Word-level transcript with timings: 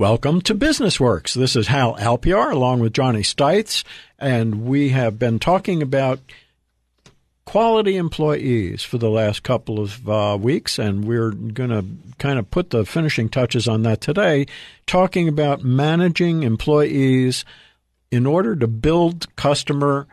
Welcome 0.00 0.40
to 0.42 0.54
Business 0.54 0.98
Works. 0.98 1.34
This 1.34 1.54
is 1.54 1.66
Hal 1.66 1.94
Alpiar 1.96 2.50
along 2.50 2.80
with 2.80 2.94
Johnny 2.94 3.20
Stites, 3.20 3.84
and 4.18 4.64
we 4.64 4.88
have 4.88 5.18
been 5.18 5.38
talking 5.38 5.82
about 5.82 6.20
quality 7.44 7.98
employees 7.98 8.82
for 8.82 8.96
the 8.96 9.10
last 9.10 9.42
couple 9.42 9.78
of 9.78 10.08
uh, 10.08 10.38
weeks, 10.40 10.78
and 10.78 11.04
we're 11.04 11.32
going 11.32 11.68
to 11.68 11.84
kind 12.16 12.38
of 12.38 12.50
put 12.50 12.70
the 12.70 12.86
finishing 12.86 13.28
touches 13.28 13.68
on 13.68 13.82
that 13.82 14.00
today, 14.00 14.46
talking 14.86 15.28
about 15.28 15.64
managing 15.64 16.44
employees 16.44 17.44
in 18.10 18.24
order 18.24 18.56
to 18.56 18.66
build 18.66 19.26
customer 19.36 20.06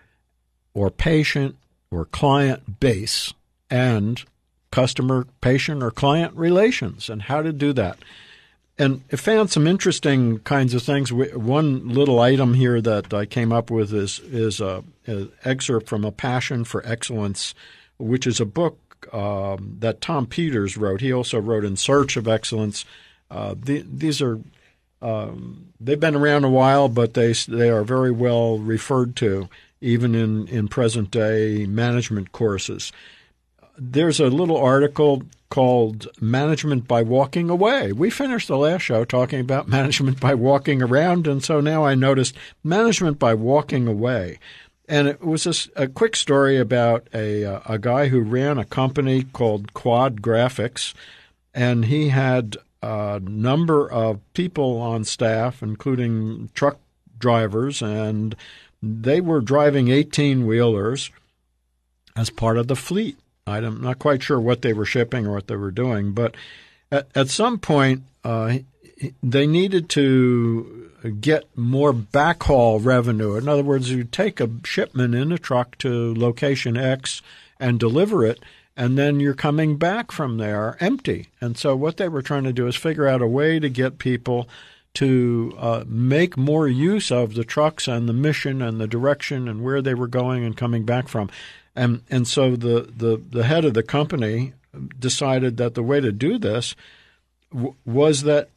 or 0.73 0.91
patient 0.91 1.55
or 1.91 2.03
client 2.03 2.81
base 2.81 3.33
and 3.69 4.25
customer, 4.69 5.27
patient, 5.39 5.81
or 5.81 5.91
client 5.91 6.35
relations 6.35 7.09
and 7.09 7.21
how 7.21 7.41
to 7.41 7.53
do 7.53 7.71
that 7.71 7.97
and 8.79 9.03
I 9.11 9.15
found 9.15 9.49
some 9.49 9.65
interesting 9.65 10.39
kinds 10.39 10.73
of 10.73 10.83
things. 10.83 11.11
One 11.11 11.89
little 11.89 12.19
item 12.19 12.53
here 12.53 12.79
that 12.81 13.13
I 13.13 13.25
came 13.25 13.51
up 13.51 13.71
with 13.71 13.93
is 13.93 14.19
is 14.19 14.59
a, 14.61 14.83
an 15.05 15.31
excerpt 15.43 15.87
from 15.87 16.05
A 16.05 16.11
Passion 16.11 16.63
for 16.63 16.85
Excellence, 16.85 17.55
which 17.97 18.27
is 18.27 18.39
a 18.39 18.45
book 18.45 18.79
um, 19.13 19.77
that 19.79 20.01
Tom 20.01 20.25
Peters 20.25 20.77
wrote. 20.77 21.01
He 21.01 21.11
also 21.11 21.39
wrote 21.39 21.65
In 21.65 21.75
Search 21.75 22.17
of 22.17 22.27
Excellence. 22.27 22.85
Uh, 23.31 23.55
the, 23.57 23.83
these 23.87 24.21
are 24.21 24.39
um, 25.01 25.73
they've 25.79 25.99
been 25.99 26.15
around 26.15 26.43
a 26.43 26.49
while, 26.49 26.87
but 26.87 27.13
they 27.13 27.33
they 27.33 27.69
are 27.69 27.83
very 27.83 28.11
well 28.11 28.59
referred 28.59 29.15
to 29.17 29.49
even 29.81 30.15
in 30.15 30.47
in 30.47 30.67
present 30.67 31.11
day 31.11 31.65
management 31.65 32.31
courses. 32.31 32.91
There's 33.77 34.19
a 34.19 34.27
little 34.27 34.57
article 34.57 35.23
called 35.49 36.07
Management 36.19 36.87
by 36.87 37.03
Walking 37.03 37.49
Away. 37.49 37.91
We 37.91 38.09
finished 38.09 38.47
the 38.47 38.57
last 38.57 38.81
show 38.81 39.05
talking 39.05 39.39
about 39.39 39.67
management 39.77 40.19
by 40.19 40.33
walking 40.33 40.81
around, 40.81 41.27
and 41.27 41.43
so 41.43 41.61
now 41.61 41.85
I 41.85 41.95
noticed 41.95 42.35
management 42.63 43.19
by 43.19 43.33
walking 43.33 43.87
away. 43.87 44.39
And 44.89 45.07
it 45.07 45.21
was 45.21 45.45
a, 45.45 45.83
a 45.83 45.87
quick 45.87 46.15
story 46.15 46.57
about 46.57 47.07
a, 47.13 47.43
uh, 47.43 47.59
a 47.65 47.77
guy 47.77 48.07
who 48.07 48.21
ran 48.21 48.57
a 48.57 48.65
company 48.65 49.23
called 49.23 49.73
Quad 49.73 50.21
Graphics, 50.21 50.93
and 51.53 51.85
he 51.85 52.09
had 52.09 52.57
a 52.81 53.19
number 53.21 53.89
of 53.91 54.21
people 54.33 54.77
on 54.77 55.03
staff, 55.03 55.61
including 55.61 56.49
truck 56.53 56.79
drivers, 57.19 57.81
and 57.81 58.35
they 58.81 59.19
were 59.21 59.41
driving 59.41 59.89
18 59.89 60.45
wheelers 60.45 61.11
as 62.15 62.29
part 62.29 62.57
of 62.57 62.67
the 62.67 62.75
fleet. 62.75 63.17
I'm 63.47 63.81
not 63.81 63.99
quite 63.99 64.21
sure 64.23 64.39
what 64.39 64.61
they 64.61 64.73
were 64.73 64.85
shipping 64.85 65.25
or 65.25 65.33
what 65.33 65.47
they 65.47 65.55
were 65.55 65.71
doing, 65.71 66.11
but 66.11 66.35
at, 66.91 67.07
at 67.15 67.29
some 67.29 67.59
point 67.59 68.03
uh, 68.23 68.59
they 69.23 69.47
needed 69.47 69.89
to 69.89 70.91
get 71.21 71.45
more 71.55 71.93
backhaul 71.93 72.83
revenue. 72.83 73.35
In 73.35 73.47
other 73.47 73.63
words, 73.63 73.89
you 73.89 74.03
take 74.03 74.39
a 74.39 74.49
shipment 74.63 75.15
in 75.15 75.31
a 75.31 75.37
truck 75.37 75.77
to 75.79 76.13
location 76.15 76.75
X 76.75 77.21
and 77.59 77.79
deliver 77.79 78.25
it, 78.25 78.39
and 78.75 78.97
then 78.97 79.19
you're 79.19 79.33
coming 79.33 79.77
back 79.77 80.11
from 80.11 80.37
there 80.37 80.77
empty. 80.79 81.27
And 81.39 81.57
so 81.57 81.75
what 81.75 81.97
they 81.97 82.09
were 82.09 82.21
trying 82.21 82.43
to 82.43 82.53
do 82.53 82.67
is 82.67 82.75
figure 82.75 83.07
out 83.07 83.21
a 83.21 83.27
way 83.27 83.59
to 83.59 83.69
get 83.69 83.99
people 83.99 84.47
to 84.95 85.53
uh, 85.59 85.83
make 85.87 86.35
more 86.37 86.67
use 86.67 87.11
of 87.11 87.35
the 87.35 87.43
trucks 87.43 87.87
and 87.87 88.09
the 88.09 88.13
mission 88.13 88.61
and 88.61 88.79
the 88.79 88.87
direction 88.87 89.47
and 89.47 89.63
where 89.63 89.81
they 89.81 89.93
were 89.93 90.07
going 90.07 90.43
and 90.43 90.57
coming 90.57 90.83
back 90.83 91.07
from. 91.07 91.29
And 91.77 92.01
and 92.09 92.27
so 92.27 92.55
the, 92.55 92.91
the, 92.93 93.21
the 93.29 93.43
head 93.43 93.63
of 93.63 93.75
the 93.75 93.83
company 93.83 94.53
decided 94.97 95.57
that 95.57 95.75
the 95.75 95.83
way 95.83 96.01
to 96.01 96.11
do 96.11 96.39
this 96.39 96.75
w- 97.53 97.75
was 97.85 98.23
that 98.23 98.49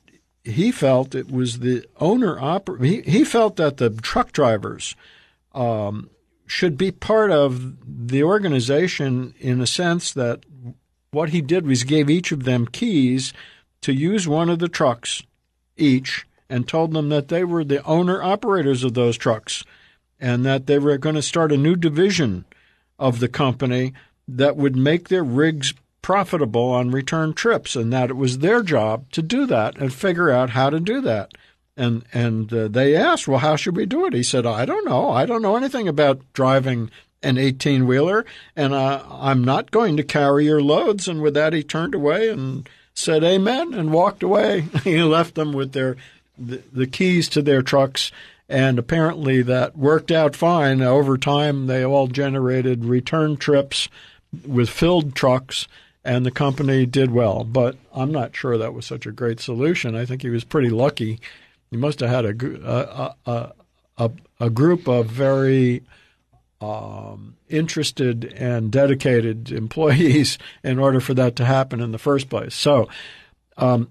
he 0.42 0.72
felt 0.72 1.14
it 1.14 1.30
was 1.30 1.58
the 1.58 1.84
owner 1.98 2.36
oper- 2.36 2.82
he, 2.82 3.02
he 3.02 3.24
felt 3.24 3.56
that 3.56 3.76
the 3.76 3.90
truck 3.90 4.32
drivers 4.32 4.96
um, 5.54 6.08
should 6.46 6.78
be 6.78 6.90
part 6.90 7.30
of 7.30 7.76
the 7.86 8.22
organization 8.22 9.34
in 9.38 9.60
a 9.60 9.66
sense 9.66 10.14
that 10.14 10.44
what 11.10 11.28
he 11.28 11.42
did 11.42 11.66
was 11.66 11.84
gave 11.84 12.08
each 12.08 12.32
of 12.32 12.44
them 12.44 12.66
keys 12.66 13.34
to 13.82 13.92
use 13.92 14.26
one 14.26 14.48
of 14.48 14.60
the 14.60 14.68
trucks 14.68 15.22
each 15.76 16.26
and 16.48 16.66
told 16.66 16.92
them 16.92 17.10
that 17.10 17.28
they 17.28 17.44
were 17.44 17.64
the 17.64 17.84
owner 17.84 18.22
operators 18.22 18.82
of 18.82 18.94
those 18.94 19.18
trucks 19.18 19.62
and 20.18 20.44
that 20.46 20.66
they 20.66 20.78
were 20.78 20.96
going 20.96 21.14
to 21.14 21.22
start 21.22 21.52
a 21.52 21.56
new 21.56 21.76
division 21.76 22.46
of 23.00 23.18
the 23.18 23.28
company 23.28 23.92
that 24.28 24.56
would 24.56 24.76
make 24.76 25.08
their 25.08 25.24
rigs 25.24 25.74
profitable 26.02 26.70
on 26.70 26.90
return 26.90 27.32
trips, 27.34 27.74
and 27.74 27.92
that 27.92 28.10
it 28.10 28.16
was 28.16 28.38
their 28.38 28.62
job 28.62 29.10
to 29.12 29.22
do 29.22 29.46
that 29.46 29.76
and 29.78 29.92
figure 29.92 30.30
out 30.30 30.50
how 30.50 30.70
to 30.70 30.78
do 30.78 31.00
that. 31.00 31.32
And 31.76 32.04
and 32.12 32.52
uh, 32.52 32.68
they 32.68 32.94
asked, 32.94 33.26
well, 33.26 33.38
how 33.38 33.56
should 33.56 33.76
we 33.76 33.86
do 33.86 34.06
it? 34.06 34.12
He 34.12 34.22
said, 34.22 34.46
I 34.46 34.64
don't 34.64 34.86
know. 34.86 35.10
I 35.10 35.26
don't 35.26 35.42
know 35.42 35.56
anything 35.56 35.88
about 35.88 36.20
driving 36.32 36.90
an 37.22 37.36
18 37.36 37.86
wheeler, 37.86 38.24
and 38.54 38.72
uh, 38.72 39.02
I'm 39.10 39.44
not 39.44 39.70
going 39.70 39.96
to 39.96 40.02
carry 40.02 40.44
your 40.46 40.62
loads. 40.62 41.08
And 41.08 41.22
with 41.22 41.34
that, 41.34 41.52
he 41.52 41.62
turned 41.62 41.94
away 41.94 42.28
and 42.28 42.68
said, 42.94 43.24
Amen, 43.24 43.74
and 43.74 43.92
walked 43.92 44.22
away. 44.22 44.60
he 44.84 45.02
left 45.02 45.34
them 45.34 45.52
with 45.52 45.72
their 45.72 45.96
the, 46.38 46.62
the 46.72 46.86
keys 46.86 47.28
to 47.30 47.42
their 47.42 47.62
trucks 47.62 48.10
and 48.50 48.80
apparently 48.80 49.42
that 49.42 49.78
worked 49.78 50.10
out 50.10 50.34
fine. 50.34 50.82
Over 50.82 51.16
time, 51.16 51.68
they 51.68 51.84
all 51.84 52.08
generated 52.08 52.84
return 52.84 53.36
trips 53.36 53.88
with 54.44 54.68
filled 54.68 55.14
trucks, 55.14 55.68
and 56.04 56.26
the 56.26 56.32
company 56.32 56.84
did 56.84 57.12
well. 57.12 57.44
But 57.44 57.76
I'm 57.94 58.10
not 58.10 58.34
sure 58.34 58.58
that 58.58 58.74
was 58.74 58.84
such 58.84 59.06
a 59.06 59.12
great 59.12 59.38
solution. 59.38 59.94
I 59.94 60.04
think 60.04 60.22
he 60.22 60.30
was 60.30 60.42
pretty 60.42 60.68
lucky. 60.68 61.20
He 61.70 61.76
must 61.76 62.00
have 62.00 62.10
had 62.10 62.24
a 62.24 63.14
a 63.24 63.52
a, 63.96 64.10
a, 64.40 64.50
group 64.50 64.88
of 64.88 65.06
very 65.06 65.82
um, 66.60 67.36
interested 67.48 68.24
and 68.24 68.72
dedicated 68.72 69.52
employees 69.52 70.38
in 70.64 70.80
order 70.80 70.98
for 70.98 71.14
that 71.14 71.36
to 71.36 71.44
happen 71.44 71.80
in 71.80 71.92
the 71.92 71.98
first 71.98 72.28
place. 72.28 72.54
So 72.54 72.88
um, 73.56 73.90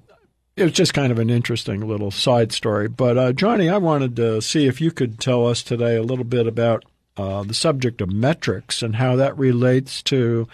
it 0.55 0.63
was 0.63 0.73
just 0.73 0.93
kind 0.93 1.11
of 1.11 1.19
an 1.19 1.29
interesting 1.29 1.87
little 1.87 2.11
side 2.11 2.51
story. 2.51 2.87
But 2.87 3.17
uh, 3.17 3.33
Johnny, 3.33 3.69
I 3.69 3.77
wanted 3.77 4.15
to 4.17 4.41
see 4.41 4.67
if 4.67 4.81
you 4.81 4.91
could 4.91 5.19
tell 5.19 5.47
us 5.47 5.63
today 5.63 5.95
a 5.95 6.03
little 6.03 6.25
bit 6.25 6.47
about 6.47 6.85
uh, 7.17 7.43
the 7.43 7.53
subject 7.53 8.01
of 8.01 8.11
metrics 8.11 8.81
and 8.81 8.95
how 8.95 9.15
that 9.17 9.37
relates 9.37 10.01
to 10.03 10.47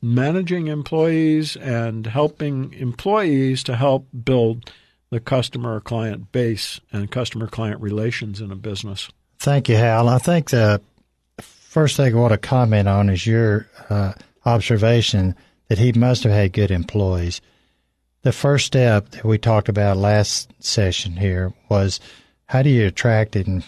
managing 0.00 0.68
employees 0.68 1.56
and 1.56 2.06
helping 2.06 2.72
employees 2.74 3.62
to 3.64 3.76
help 3.76 4.06
build 4.24 4.70
the 5.10 5.20
customer 5.20 5.80
client 5.80 6.30
base 6.32 6.80
and 6.92 7.10
customer 7.10 7.46
client 7.46 7.80
relations 7.80 8.40
in 8.40 8.50
a 8.50 8.56
business. 8.56 9.08
Thank 9.38 9.68
you, 9.68 9.76
Hal. 9.76 10.08
I 10.08 10.18
think 10.18 10.50
the 10.50 10.80
first 11.40 11.96
thing 11.96 12.14
I 12.14 12.18
want 12.18 12.32
to 12.32 12.38
comment 12.38 12.88
on 12.88 13.08
is 13.08 13.26
your 13.26 13.68
uh, 13.88 14.12
observation 14.44 15.34
that 15.68 15.78
he 15.78 15.92
must 15.92 16.24
have 16.24 16.32
had 16.32 16.52
good 16.52 16.70
employees 16.70 17.40
the 18.28 18.32
first 18.32 18.66
step 18.66 19.08
that 19.08 19.24
we 19.24 19.38
talked 19.38 19.70
about 19.70 19.96
last 19.96 20.52
session 20.62 21.16
here 21.16 21.50
was 21.70 21.98
how 22.44 22.60
do 22.60 22.68
you 22.68 22.86
attract 22.86 23.34
and, 23.34 23.64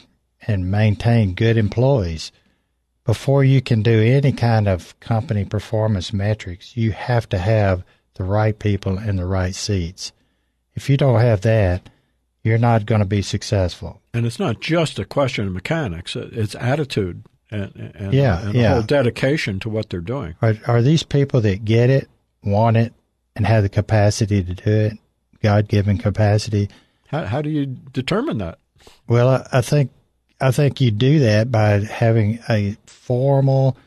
and 0.47 0.71
maintain 0.71 1.33
good 1.33 1.57
employees? 1.57 2.31
Before 3.07 3.43
you 3.43 3.63
can 3.63 3.81
do 3.81 4.03
any 4.03 4.33
kind 4.33 4.69
of 4.69 5.01
company 5.01 5.47
performance 5.47 6.13
metrics, 6.13 6.77
you 6.77 6.93
have 6.93 7.27
to 7.31 7.39
have 7.39 7.83
the 8.17 8.25
right 8.25 8.59
people 8.59 8.99
in 8.99 9.17
the 9.17 9.25
right 9.25 9.55
seats. 9.55 10.13
If 10.75 10.91
you 10.91 10.99
don't 10.99 11.23
have 11.23 11.41
that, 11.41 11.89
you're 12.45 12.59
not 12.59 12.85
going 12.85 13.01
to 13.01 13.07
be 13.07 13.23
successful. 13.23 14.03
And 14.13 14.27
it's 14.27 14.39
not 14.39 14.61
just 14.61 14.99
a 14.99 15.07
question 15.07 15.47
of 15.47 15.55
mechanics; 15.55 16.15
it's 16.15 16.55
attitude 16.55 17.25
and, 17.51 17.95
and, 17.95 18.13
yeah, 18.13 18.45
and 18.45 18.55
yeah. 18.55 18.75
whole 18.75 18.83
dedication 18.83 19.59
to 19.61 19.71
what 19.71 19.89
they're 19.89 20.03
doing. 20.03 20.35
Are, 20.43 20.57
are 20.67 20.83
these 20.83 21.03
people 21.03 21.41
that 21.41 21.65
get 21.65 21.89
it, 21.89 22.11
want 22.45 22.77
it, 22.77 22.93
and 23.41 23.47
have 23.47 23.63
the 23.63 23.71
capacity 23.71 24.45
to 24.45 24.53
do 24.53 24.71
it, 24.71 24.99
God 25.43 25.67
given 25.67 25.97
capacity. 25.97 26.69
How, 27.07 27.25
how 27.25 27.41
do 27.41 27.49
you 27.49 27.65
determine 27.65 28.37
that? 28.37 28.59
Well, 29.09 29.31
I, 29.31 29.47
I 29.51 29.61
think 29.63 29.91
I 30.43 30.51
think 30.51 30.79
you 30.79 30.91
do 30.91 31.21
that 31.21 31.51
by 31.51 31.81
having 31.81 32.41
a 32.51 32.77
formal 32.85 33.79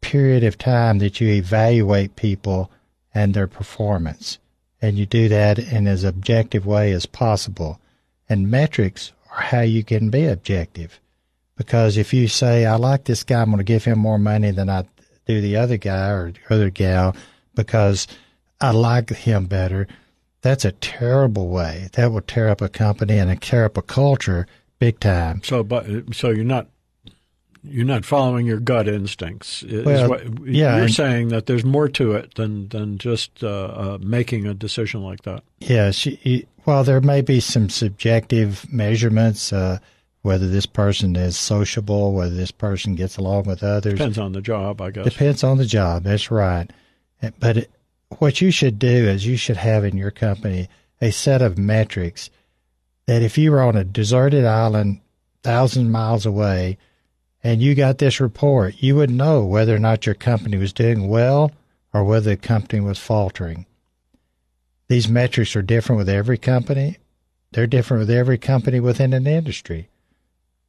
period 0.00 0.44
of 0.44 0.56
time 0.56 1.00
that 1.00 1.20
you 1.20 1.26
evaluate 1.26 2.14
people 2.14 2.70
and 3.12 3.34
their 3.34 3.48
performance. 3.48 4.38
And 4.80 4.96
you 4.96 5.06
do 5.06 5.28
that 5.28 5.58
in 5.58 5.88
as 5.88 6.04
objective 6.04 6.64
way 6.64 6.92
as 6.92 7.06
possible. 7.06 7.80
And 8.28 8.48
metrics 8.48 9.10
are 9.32 9.42
how 9.42 9.62
you 9.62 9.82
can 9.82 10.08
be 10.08 10.26
objective. 10.26 11.00
Because 11.56 11.96
if 11.96 12.14
you 12.14 12.28
say, 12.28 12.64
I 12.64 12.76
like 12.76 13.04
this 13.04 13.24
guy, 13.24 13.42
I'm 13.42 13.50
going 13.50 13.58
to 13.58 13.64
give 13.64 13.82
him 13.82 13.98
more 13.98 14.20
money 14.20 14.52
than 14.52 14.70
I 14.70 14.84
do 15.26 15.40
the 15.40 15.56
other 15.56 15.78
guy 15.78 16.10
or 16.10 16.30
the 16.30 16.54
other 16.54 16.70
gal, 16.70 17.16
because 17.54 18.06
I 18.60 18.70
like 18.72 19.10
him 19.10 19.46
better. 19.46 19.86
That's 20.42 20.64
a 20.64 20.72
terrible 20.72 21.48
way. 21.48 21.88
That 21.92 22.12
will 22.12 22.20
tear 22.22 22.48
up 22.48 22.60
a 22.60 22.68
company 22.68 23.18
and 23.18 23.40
tear 23.42 23.64
up 23.66 23.76
a 23.76 23.82
culture 23.82 24.46
big 24.78 24.98
time. 25.00 25.42
So, 25.44 25.62
but 25.62 25.86
so 26.14 26.30
you're 26.30 26.44
not 26.44 26.68
you're 27.62 27.84
not 27.84 28.06
following 28.06 28.46
your 28.46 28.58
gut 28.58 28.88
instincts. 28.88 29.62
Well, 29.62 30.08
what, 30.08 30.46
yeah, 30.46 30.78
you're 30.78 30.88
saying 30.88 31.28
that 31.28 31.44
there's 31.44 31.64
more 31.64 31.88
to 31.90 32.12
it 32.12 32.34
than 32.36 32.68
than 32.68 32.96
just 32.96 33.44
uh, 33.44 33.48
uh, 33.48 33.98
making 34.00 34.46
a 34.46 34.54
decision 34.54 35.02
like 35.02 35.22
that. 35.22 35.42
You- 35.60 36.46
Well, 36.66 36.84
there 36.84 37.00
may 37.02 37.20
be 37.20 37.40
some 37.40 37.68
subjective 37.68 38.66
measurements, 38.72 39.52
uh, 39.52 39.78
whether 40.22 40.46
this 40.48 40.66
person 40.66 41.16
is 41.16 41.36
sociable, 41.36 42.12
whether 42.12 42.34
this 42.34 42.50
person 42.50 42.94
gets 42.94 43.16
along 43.18 43.44
with 43.44 43.62
others. 43.62 43.94
Depends 43.94 44.18
on 44.18 44.32
the 44.32 44.40
job, 44.42 44.80
I 44.80 44.90
guess. 44.90 45.04
Depends 45.04 45.42
on 45.44 45.58
the 45.58 45.66
job. 45.66 46.04
That's 46.04 46.30
right. 46.30 46.70
But 47.38 47.56
it, 47.56 47.70
what 48.18 48.40
you 48.40 48.50
should 48.50 48.78
do 48.78 48.88
is 48.88 49.26
you 49.26 49.36
should 49.36 49.56
have 49.56 49.84
in 49.84 49.96
your 49.96 50.10
company 50.10 50.68
a 51.00 51.10
set 51.10 51.42
of 51.42 51.58
metrics 51.58 52.30
that 53.06 53.22
if 53.22 53.38
you 53.38 53.50
were 53.52 53.62
on 53.62 53.76
a 53.76 53.84
deserted 53.84 54.44
island, 54.44 55.00
thousand 55.42 55.90
miles 55.90 56.26
away, 56.26 56.78
and 57.42 57.62
you 57.62 57.74
got 57.74 57.98
this 57.98 58.20
report, 58.20 58.82
you 58.82 58.96
would 58.96 59.10
know 59.10 59.44
whether 59.44 59.74
or 59.74 59.78
not 59.78 60.06
your 60.06 60.14
company 60.14 60.56
was 60.58 60.72
doing 60.72 61.08
well 61.08 61.52
or 61.92 62.04
whether 62.04 62.30
the 62.30 62.36
company 62.36 62.80
was 62.80 62.98
faltering. 62.98 63.66
These 64.88 65.08
metrics 65.08 65.56
are 65.56 65.62
different 65.62 65.98
with 65.98 66.08
every 66.08 66.36
company. 66.36 66.98
They're 67.52 67.66
different 67.66 68.00
with 68.00 68.10
every 68.10 68.38
company 68.38 68.80
within 68.80 69.12
an 69.12 69.26
industry. 69.26 69.88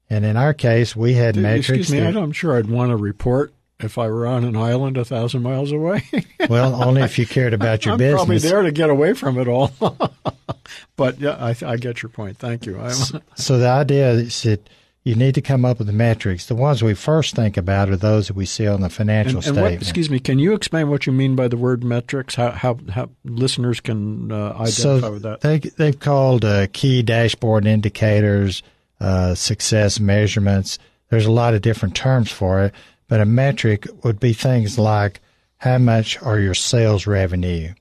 And 0.09 0.25
in 0.25 0.37
our 0.37 0.53
case, 0.53 0.95
we 0.95 1.13
had 1.13 1.35
metrics. 1.35 1.69
Excuse 1.69 1.91
me, 1.91 1.99
that- 1.99 2.17
I'm 2.17 2.31
sure 2.31 2.57
I'd 2.57 2.69
want 2.69 2.91
a 2.91 2.97
report 2.97 3.53
if 3.83 3.97
I 3.97 4.07
were 4.07 4.27
on 4.27 4.43
an 4.43 4.55
island 4.55 4.97
a 4.97 5.05
thousand 5.05 5.43
miles 5.43 5.71
away. 5.71 6.03
well, 6.49 6.83
only 6.83 7.01
if 7.01 7.17
you 7.19 7.25
cared 7.25 7.53
about 7.53 7.85
your 7.85 7.93
I'm 7.93 7.97
business. 7.97 8.15
probably 8.15 8.37
there 8.39 8.61
to 8.63 8.71
get 8.71 8.89
away 8.89 9.13
from 9.13 9.37
it 9.37 9.47
all. 9.47 9.71
but 10.95 11.19
yeah, 11.19 11.35
I, 11.39 11.55
I 11.65 11.77
get 11.77 12.01
your 12.01 12.09
point. 12.09 12.37
Thank 12.37 12.65
you. 12.65 12.79
I'm, 12.79 13.21
So 13.35 13.57
the 13.57 13.69
idea 13.69 14.11
is 14.11 14.43
that 14.43 14.67
you 15.03 15.15
need 15.15 15.33
to 15.35 15.41
come 15.41 15.65
up 15.65 15.79
with 15.79 15.87
the 15.87 15.93
metrics. 15.93 16.45
The 16.45 16.55
ones 16.55 16.83
we 16.83 16.93
first 16.93 17.35
think 17.35 17.57
about 17.57 17.89
are 17.89 17.95
those 17.95 18.27
that 18.27 18.35
we 18.35 18.45
see 18.45 18.67
on 18.67 18.81
the 18.81 18.89
financial 18.89 19.39
and, 19.39 19.47
and 19.47 19.57
what, 19.57 19.61
statement. 19.63 19.81
excuse 19.81 20.09
me, 20.09 20.19
can 20.19 20.37
you 20.37 20.53
explain 20.53 20.89
what 20.89 21.07
you 21.07 21.13
mean 21.13 21.35
by 21.35 21.47
the 21.47 21.57
word 21.57 21.83
metrics? 21.83 22.35
How 22.35 22.51
how, 22.51 22.77
how 22.89 23.09
listeners 23.23 23.79
can 23.79 24.31
uh, 24.31 24.51
identify 24.51 24.99
so 24.99 25.11
with 25.11 25.23
that? 25.23 25.41
they 25.41 25.59
they've 25.59 25.99
called 25.99 26.45
uh, 26.45 26.67
key 26.71 27.01
dashboard 27.01 27.65
indicators, 27.65 28.61
uh, 28.99 29.33
success 29.33 29.99
measurements. 29.99 30.77
There's 31.09 31.25
a 31.25 31.31
lot 31.31 31.55
of 31.55 31.61
different 31.61 31.95
terms 31.95 32.31
for 32.31 32.63
it, 32.63 32.73
but 33.11 33.19
a 33.19 33.25
metric 33.25 33.85
would 34.05 34.21
be 34.21 34.31
things 34.31 34.79
like 34.79 35.19
how 35.57 35.77
much 35.77 36.17
are 36.21 36.39
your 36.39 36.53
sales 36.53 37.05
revenue. 37.05 37.73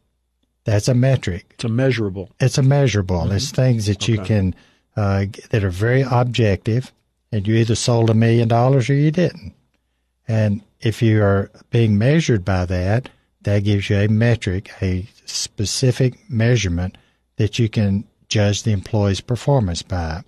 That's 0.65 0.89
a 0.89 0.95
metric. 0.95 1.53
It's 1.55 1.63
a 1.63 1.69
measurable. 1.69 2.33
It's 2.41 2.59
a 2.59 2.65
measurable. 2.65 3.31
It's 3.31 3.53
things 3.53 3.87
that 3.87 4.09
you 4.09 4.17
Mm-hmm. 4.17 4.25
Can 4.25 4.55
uh, 4.97 5.27
that 5.51 5.63
are 5.63 5.71
very 5.71 6.03
objective, 6.03 6.91
and 7.31 7.47
you 7.47 7.55
either 7.55 7.77
sold 7.77 8.11
a 8.11 8.15
million 8.15 8.49
dollars 8.49 8.91
or 8.91 8.95
you 8.95 9.13
didn't. 9.13 9.55
And 10.27 10.63
if 10.81 11.01
you 11.01 11.23
are 11.23 11.49
being 11.71 11.97
measured 11.97 12.45
by 12.45 12.65
that, 12.65 13.09
that 13.43 13.63
gives 13.63 13.89
you 13.89 13.99
a 13.99 14.09
metric, 14.09 14.73
a 14.83 15.07
specific 15.27 16.19
measurement 16.29 16.99
that 17.37 17.61
you 17.61 17.69
can 17.69 18.03
judge 18.27 18.65
the 18.65 18.73
employee's 18.73 19.21
performance 19.21 19.83
by. 19.83 20.25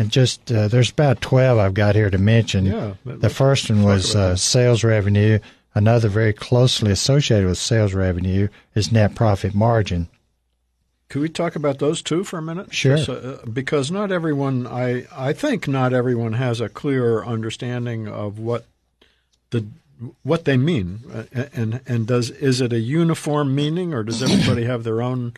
And 0.00 0.10
just 0.10 0.50
uh, 0.50 0.66
there's 0.68 0.90
about 0.90 1.20
twelve 1.20 1.58
I've 1.58 1.74
got 1.74 1.94
here 1.94 2.08
to 2.08 2.16
mention. 2.16 2.64
Yeah, 2.64 2.94
The 3.04 3.28
first 3.28 3.68
one 3.68 3.82
was 3.82 4.16
uh, 4.16 4.34
sales 4.34 4.82
revenue. 4.82 5.40
Another 5.74 6.08
very 6.08 6.32
closely 6.32 6.90
associated 6.90 7.46
with 7.46 7.58
sales 7.58 7.92
revenue 7.92 8.48
is 8.74 8.90
net 8.90 9.14
profit 9.14 9.54
margin. 9.54 10.08
Could 11.10 11.20
we 11.20 11.28
talk 11.28 11.54
about 11.54 11.80
those 11.80 12.00
two 12.00 12.24
for 12.24 12.38
a 12.38 12.42
minute? 12.42 12.72
Sure. 12.72 12.96
Just, 12.96 13.10
uh, 13.10 13.38
because 13.52 13.90
not 13.90 14.10
everyone, 14.10 14.66
I, 14.66 15.06
I 15.14 15.34
think 15.34 15.68
not 15.68 15.92
everyone 15.92 16.32
has 16.32 16.62
a 16.62 16.70
clear 16.70 17.22
understanding 17.22 18.08
of 18.08 18.38
what 18.38 18.64
the 19.50 19.66
what 20.22 20.46
they 20.46 20.56
mean, 20.56 21.00
uh, 21.12 21.44
and 21.52 21.80
and 21.86 22.06
does 22.06 22.30
is 22.30 22.62
it 22.62 22.72
a 22.72 22.80
uniform 22.80 23.54
meaning, 23.54 23.92
or 23.92 24.02
does 24.02 24.22
everybody 24.22 24.64
have 24.64 24.82
their 24.82 25.02
own 25.02 25.34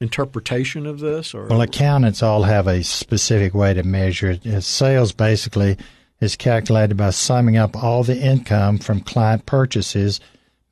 interpretation 0.00 0.86
of 0.86 1.00
this? 1.00 1.34
Or 1.34 1.46
Well, 1.46 1.60
accountants 1.62 2.22
all 2.22 2.42
have 2.44 2.66
a 2.66 2.82
specific 2.82 3.54
way 3.54 3.74
to 3.74 3.82
measure 3.82 4.32
it. 4.32 4.46
Uh, 4.46 4.60
Sales 4.60 5.12
basically 5.12 5.76
is 6.20 6.36
calculated 6.36 6.96
by 6.96 7.10
summing 7.10 7.56
up 7.56 7.76
all 7.82 8.02
the 8.02 8.18
income 8.18 8.78
from 8.78 9.00
client 9.00 9.46
purchases 9.46 10.20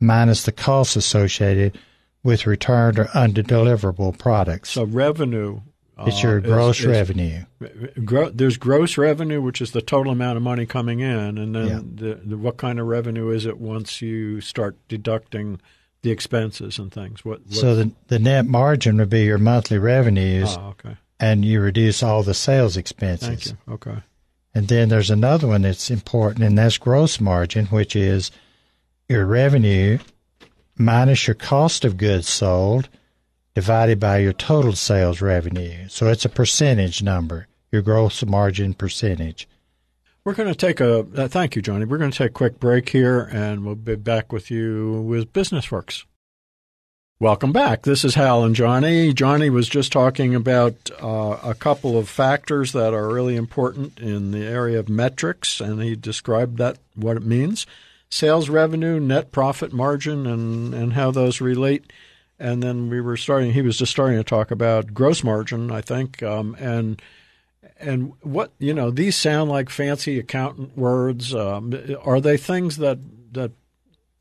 minus 0.01 0.45
the 0.45 0.53
costs 0.53 0.97
associated 0.97 1.79
with 2.23 2.47
returned 2.47 2.99
or 2.99 3.05
undeliverable 3.07 4.19
products. 4.19 4.71
so 4.71 4.85
revenue. 4.85 5.61
it's 6.07 6.25
uh, 6.25 6.29
your 6.29 6.39
is- 6.39 6.45
gross 6.45 6.81
is- 6.81 6.87
revenue. 6.87 7.45
Gro- 8.05 8.31
there's 8.31 8.57
gross 8.57 8.97
revenue, 8.99 9.41
which 9.41 9.61
is 9.61 9.71
the 9.73 9.83
total 9.83 10.13
amount 10.13 10.37
of 10.37 10.43
money 10.43 10.67
coming 10.67 11.01
in, 11.01 11.39
and 11.39 11.55
then 11.55 11.67
Yeah. 11.69 11.81
the, 11.85 12.15
the, 12.25 12.37
what 12.39 12.57
kind 12.57 12.81
of 12.81 12.87
revenue 12.87 13.31
is 13.31 13.47
it 13.47 13.59
once 13.59 14.01
you 14.03 14.41
start 14.41 14.77
deducting 14.89 15.61
the 16.05 16.13
expenses 16.13 16.79
and 16.79 16.93
things? 16.93 17.25
What? 17.25 17.41
what 17.41 17.55
So 17.55 17.75
the, 17.75 17.91
the 18.07 18.21
net 18.21 18.47
margin 18.47 18.99
would 18.99 19.11
be 19.11 19.25
your 19.25 19.39
monthly 19.39 19.79
revenues, 19.79 20.55
ah, 20.57 20.69
okay. 20.69 20.97
and 21.19 21.45
you 21.45 21.61
reduce 21.61 22.03
all 22.03 22.23
the 22.23 22.35
sales 22.35 22.77
expenses. 22.77 23.29
Thank 23.29 23.47
you. 23.47 23.75
Okay. 23.75 24.03
And 24.55 24.69
then 24.69 24.89
there's 24.89 25.11
another 25.11 25.49
one 25.49 25.63
that's 25.63 25.91
important, 25.91 26.45
and 26.45 26.57
that's 26.57 26.79
gross 26.79 27.21
margin, 27.21 27.67
which 27.67 27.97
is 27.97 28.31
your 29.09 29.27
revenue 29.27 29.99
minus 30.77 31.27
your 31.27 31.35
cost 31.35 31.85
of 31.85 31.97
goods 31.97 32.29
sold 32.29 32.89
divided 33.55 34.01
by 34.01 34.19
your 34.19 34.33
total 34.33 34.73
sales 34.73 35.21
revenue. 35.21 35.89
So 35.89 36.09
it's 36.09 36.25
a 36.25 36.29
percentage 36.29 37.03
number, 37.03 37.47
your 37.71 37.83
gross 37.83 38.25
margin 38.25 38.75
percentage. 38.75 39.49
We're 40.25 40.33
going 40.33 40.49
to 40.49 40.55
take 40.55 40.81
a 40.81 41.01
uh, 41.01 41.29
thank 41.29 41.55
you, 41.55 41.61
Johnny. 41.61 41.85
We're 41.85 41.99
going 41.99 42.11
to 42.11 42.17
take 42.17 42.31
a 42.31 42.33
quick 42.33 42.59
break 42.59 42.89
here, 42.89 43.29
and 43.31 43.63
we'll 43.63 43.75
be 43.75 43.95
back 43.95 44.33
with 44.33 44.51
you 44.51 45.03
with 45.03 45.35
Business 45.35 45.71
Works. 45.71 46.07
Welcome 47.21 47.53
back. 47.53 47.83
This 47.83 48.07
is 48.07 48.15
Hal 48.15 48.43
and 48.43 48.55
Johnny. 48.55 49.13
Johnny 49.13 49.51
was 49.51 49.69
just 49.69 49.93
talking 49.93 50.35
about 50.35 50.91
uh, 51.03 51.39
a 51.45 51.55
couple 51.55 51.99
of 51.99 52.09
factors 52.09 52.73
that 52.73 52.95
are 52.95 53.13
really 53.13 53.37
important 53.37 54.01
in 54.01 54.31
the 54.31 54.47
area 54.47 54.79
of 54.79 54.89
metrics, 54.89 55.61
and 55.61 55.83
he 55.83 55.95
described 55.95 56.57
that 56.57 56.79
what 56.95 57.19
it 57.19 57.23
means: 57.23 57.67
sales 58.09 58.49
revenue, 58.49 58.99
net 58.99 59.31
profit 59.31 59.75
margin, 59.75 60.27
and 60.27 60.73
and 60.73 60.95
how 60.95 61.11
those 61.11 61.43
relate. 61.43 61.93
And 62.39 62.63
then 62.63 62.89
we 62.89 63.03
were 63.03 63.19
starting. 63.19 63.53
He 63.53 63.61
was 63.61 63.77
just 63.77 63.93
starting 63.93 64.17
to 64.17 64.25
talk 64.25 64.51
about 64.51 64.95
gross 64.95 65.23
margin, 65.23 65.71
I 65.71 65.83
think, 65.83 66.23
um, 66.23 66.57
and 66.59 67.03
and 67.77 68.13
what 68.23 68.53
you 68.59 68.75
know, 68.75 68.91
these 68.91 69.17
sound 69.17 69.51
like 69.51 69.71
fancy 69.71 70.19
accountant 70.19 70.77
words. 70.77 71.35
Um, 71.35 71.75
are 72.05 72.21
they 72.21 72.37
things 72.37 72.77
that 72.79 72.99
that 73.33 73.53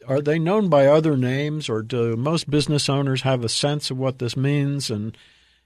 are 0.08 0.22
they 0.22 0.40
known 0.40 0.70
by 0.70 0.88
other 0.88 1.16
names, 1.16 1.70
or 1.70 1.82
do 1.82 2.16
most 2.16 2.50
business 2.50 2.90
owners 2.90 3.22
have 3.22 3.44
a 3.44 3.50
sense 3.50 3.92
of 3.92 3.98
what 3.98 4.20
this 4.20 4.36
means? 4.36 4.90
And 4.90 5.18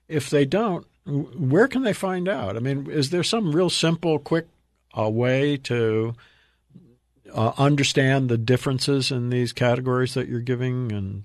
if 0.08 0.30
they 0.30 0.46
don't, 0.46 0.86
where 1.06 1.68
can 1.68 1.84
they 1.84 1.94
find 1.94 2.28
out? 2.28 2.56
I 2.56 2.60
mean, 2.60 2.90
is 2.90 3.10
there 3.10 3.24
some 3.24 3.56
real 3.56 3.70
simple, 3.70 4.20
quick 4.20 4.48
uh, 4.98 5.10
way 5.10 5.58
to 5.58 6.14
uh, 7.34 7.54
understand 7.58 8.30
the 8.30 8.38
differences 8.38 9.12
in 9.12 9.30
these 9.30 9.54
categories 9.54 10.14
that 10.14 10.28
you're 10.28 10.40
giving? 10.40 10.92
And 10.92 11.24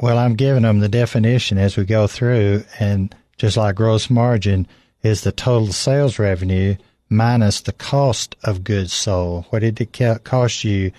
Well, 0.00 0.18
I'm 0.18 0.34
giving 0.34 0.62
them 0.62 0.78
the 0.78 0.88
definition 0.88 1.58
as 1.58 1.76
we 1.76 1.84
go 1.84 2.06
through, 2.06 2.64
and 2.78 3.14
just 3.36 3.56
like 3.56 3.74
gross 3.74 4.08
margin 4.08 4.66
is 5.02 5.22
the 5.22 5.32
total 5.32 5.72
sales 5.72 6.18
revenue 6.18 6.76
minus 7.08 7.60
the 7.60 7.72
cost 7.72 8.36
of 8.44 8.64
goods 8.64 8.92
sold. 8.92 9.46
What 9.50 9.60
did 9.60 9.80
it 9.80 10.24
cost 10.24 10.64
you 10.64 10.92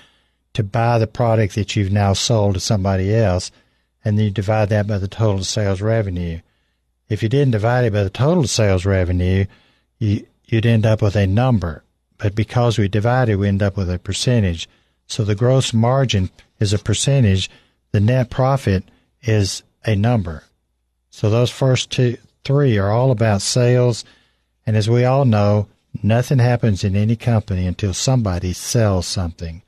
to 0.53 0.63
buy 0.63 0.97
the 0.97 1.07
product 1.07 1.55
that 1.55 1.75
you've 1.75 1.91
now 1.91 2.13
sold 2.13 2.55
to 2.55 2.59
somebody 2.59 3.13
else? 3.13 3.51
And 4.03 4.17
then 4.17 4.25
you 4.25 4.31
divide 4.31 4.69
that 4.69 4.87
by 4.87 4.97
the 4.97 5.07
total 5.07 5.43
sales 5.43 5.81
revenue. 5.81 6.39
If 7.09 7.21
you 7.21 7.29
didn't 7.29 7.51
divide 7.51 7.85
it 7.85 7.93
by 7.93 8.03
the 8.03 8.09
total 8.09 8.47
sales 8.47 8.85
revenue, 8.85 9.45
you, 9.97 10.25
you'd 10.45 10.65
end 10.65 10.85
up 10.85 11.01
with 11.01 11.15
a 11.15 11.27
number. 11.27 11.83
But 12.17 12.35
because 12.35 12.77
we 12.77 12.87
divided, 12.87 13.37
we 13.37 13.47
end 13.47 13.63
up 13.63 13.77
with 13.77 13.89
a 13.89 13.99
percentage. 13.99 14.67
So 15.07 15.23
the 15.23 15.35
gross 15.35 15.73
margin 15.73 16.29
is 16.59 16.73
a 16.73 16.79
percentage. 16.79 17.49
The 17.91 17.99
net 17.99 18.29
profit 18.29 18.83
is 19.21 19.63
a 19.85 19.95
number. 19.95 20.43
So 21.09 21.29
those 21.29 21.49
first 21.49 21.89
two, 21.89 22.17
three 22.43 22.77
are 22.77 22.91
all 22.91 23.11
about 23.11 23.41
sales. 23.41 24.05
And 24.65 24.75
as 24.75 24.89
we 24.89 25.05
all 25.05 25.25
know, 25.25 25.67
nothing 26.03 26.39
happens 26.39 26.83
in 26.83 26.95
any 26.95 27.15
company 27.15 27.65
until 27.65 27.93
somebody 27.93 28.53
sells 28.53 29.07
something. 29.07 29.61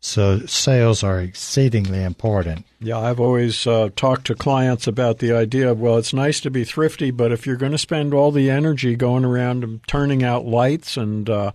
So 0.00 0.40
sales 0.40 1.02
are 1.02 1.18
exceedingly 1.18 2.02
important. 2.02 2.66
Yeah, 2.78 2.98
I've 2.98 3.20
always 3.20 3.66
uh, 3.66 3.88
talked 3.96 4.26
to 4.26 4.34
clients 4.34 4.86
about 4.86 5.18
the 5.18 5.32
idea 5.32 5.70
of, 5.70 5.80
well, 5.80 5.96
it's 5.96 6.12
nice 6.12 6.40
to 6.42 6.50
be 6.50 6.62
thrifty, 6.62 7.10
but 7.10 7.32
if 7.32 7.46
you're 7.46 7.56
going 7.56 7.72
to 7.72 7.78
spend 7.78 8.12
all 8.12 8.30
the 8.30 8.50
energy 8.50 8.96
going 8.96 9.24
around 9.24 9.64
and 9.64 9.80
turning 9.86 10.22
out 10.22 10.44
lights 10.44 10.98
and 10.98 11.30
uh, 11.30 11.52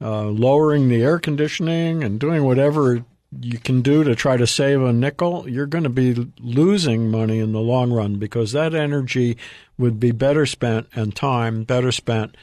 uh, 0.00 0.24
lowering 0.24 0.88
the 0.88 1.00
air 1.00 1.20
conditioning 1.20 2.02
and 2.02 2.18
doing 2.18 2.42
whatever 2.42 3.04
you 3.40 3.58
can 3.58 3.82
do 3.82 4.04
to 4.04 4.14
try 4.14 4.36
to 4.36 4.46
save 4.46 4.82
a 4.82 4.92
nickel, 4.92 5.48
you're 5.48 5.66
going 5.66 5.84
to 5.84 5.90
be 5.90 6.30
losing 6.38 7.10
money 7.10 7.38
in 7.38 7.52
the 7.52 7.60
long 7.60 7.92
run 7.92 8.16
because 8.16 8.52
that 8.52 8.74
energy 8.74 9.38
would 9.78 9.98
be 9.98 10.10
better 10.10 10.44
spent 10.44 10.88
and 10.94 11.16
time 11.16 11.64
better 11.64 11.92
spent 11.92 12.36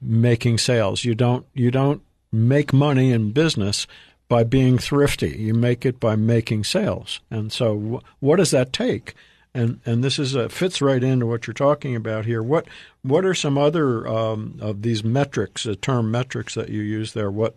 making 0.00 0.58
sales. 0.58 1.04
You 1.04 1.14
don't 1.14 1.46
you 1.54 1.70
don't 1.70 2.02
make 2.30 2.72
money 2.72 3.12
in 3.12 3.32
business 3.32 3.86
by 4.28 4.44
being 4.44 4.78
thrifty. 4.78 5.30
You 5.30 5.54
make 5.54 5.86
it 5.86 6.00
by 6.00 6.16
making 6.16 6.64
sales. 6.64 7.20
And 7.30 7.52
so, 7.52 8.02
what 8.20 8.36
does 8.36 8.50
that 8.50 8.72
take? 8.72 9.14
And 9.54 9.80
and 9.86 10.04
this 10.04 10.18
is 10.18 10.34
a, 10.34 10.48
fits 10.48 10.82
right 10.82 11.02
into 11.02 11.26
what 11.26 11.46
you're 11.46 11.54
talking 11.54 11.96
about 11.96 12.26
here. 12.26 12.42
What 12.42 12.66
what 13.02 13.24
are 13.24 13.34
some 13.34 13.56
other 13.58 14.06
um, 14.06 14.58
of 14.60 14.82
these 14.82 15.02
metrics, 15.02 15.64
the 15.64 15.76
term 15.76 16.10
metrics 16.10 16.54
that 16.54 16.68
you 16.68 16.82
use 16.82 17.14
there? 17.14 17.30
What 17.30 17.56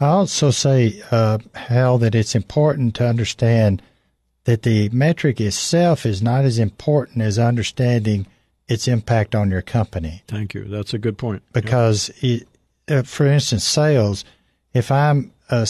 I 0.00 0.06
also 0.06 0.50
say, 0.50 1.02
uh, 1.10 1.38
Hal, 1.54 1.98
that 1.98 2.14
it's 2.14 2.34
important 2.34 2.94
to 2.96 3.06
understand 3.06 3.82
that 4.44 4.62
the 4.62 4.88
metric 4.88 5.40
itself 5.40 6.06
is 6.06 6.22
not 6.22 6.44
as 6.44 6.58
important 6.58 7.22
as 7.22 7.38
understanding 7.38 8.26
its 8.66 8.88
impact 8.88 9.34
on 9.34 9.50
your 9.50 9.62
company. 9.62 10.22
Thank 10.26 10.54
you. 10.54 10.64
That's 10.64 10.94
a 10.94 10.98
good 10.98 11.18
point. 11.18 11.42
Because, 11.52 12.10
yep. 12.20 12.42
it, 12.88 12.94
uh, 12.96 13.02
for 13.02 13.26
instance, 13.26 13.64
sales. 13.64 14.24
If 14.72 14.90
I'm 14.90 15.32
uh, 15.50 15.66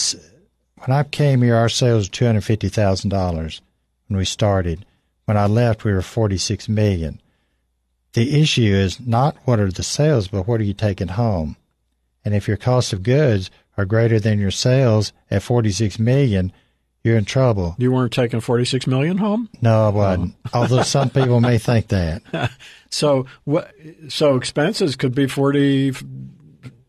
when 0.85 0.95
I 0.95 1.03
came 1.03 1.41
here, 1.41 1.55
our 1.55 1.69
sales 1.69 2.07
were 2.07 2.11
two 2.11 2.25
hundred 2.25 2.43
fifty 2.45 2.69
thousand 2.69 3.09
dollars 3.09 3.61
when 4.07 4.17
we 4.17 4.25
started. 4.25 4.85
When 5.25 5.37
I 5.37 5.47
left, 5.47 5.83
we 5.83 5.91
were 5.91 6.01
forty 6.01 6.37
six 6.37 6.69
million. 6.69 7.21
The 8.13 8.41
issue 8.41 8.61
is 8.61 8.99
not 8.99 9.35
what 9.45 9.59
are 9.59 9.71
the 9.71 9.83
sales, 9.83 10.27
but 10.27 10.47
what 10.47 10.61
are 10.61 10.65
you 10.65 10.73
taking 10.73 11.09
home. 11.09 11.57
And 12.23 12.35
if 12.35 12.47
your 12.47 12.57
cost 12.57 12.93
of 12.93 13.03
goods 13.03 13.49
are 13.81 13.85
greater 13.85 14.19
than 14.19 14.39
your 14.39 14.51
sales 14.51 15.11
at 15.29 15.43
46 15.43 15.99
million, 15.99 16.53
you're 17.03 17.17
in 17.17 17.25
trouble. 17.25 17.75
You 17.79 17.91
weren't 17.91 18.13
taking 18.13 18.41
46 18.41 18.85
million 18.87 19.17
home? 19.17 19.49
No, 19.61 19.87
I 19.87 19.89
wasn't. 19.89 20.35
Oh. 20.53 20.61
Although 20.61 20.83
some 20.83 21.09
people 21.11 21.41
may 21.41 21.57
think 21.57 21.87
that. 21.87 22.51
so 22.89 23.25
what 23.43 23.73
so 24.07 24.35
expenses 24.35 24.95
could 24.95 25.15
be 25.15 25.27
40 25.27 25.93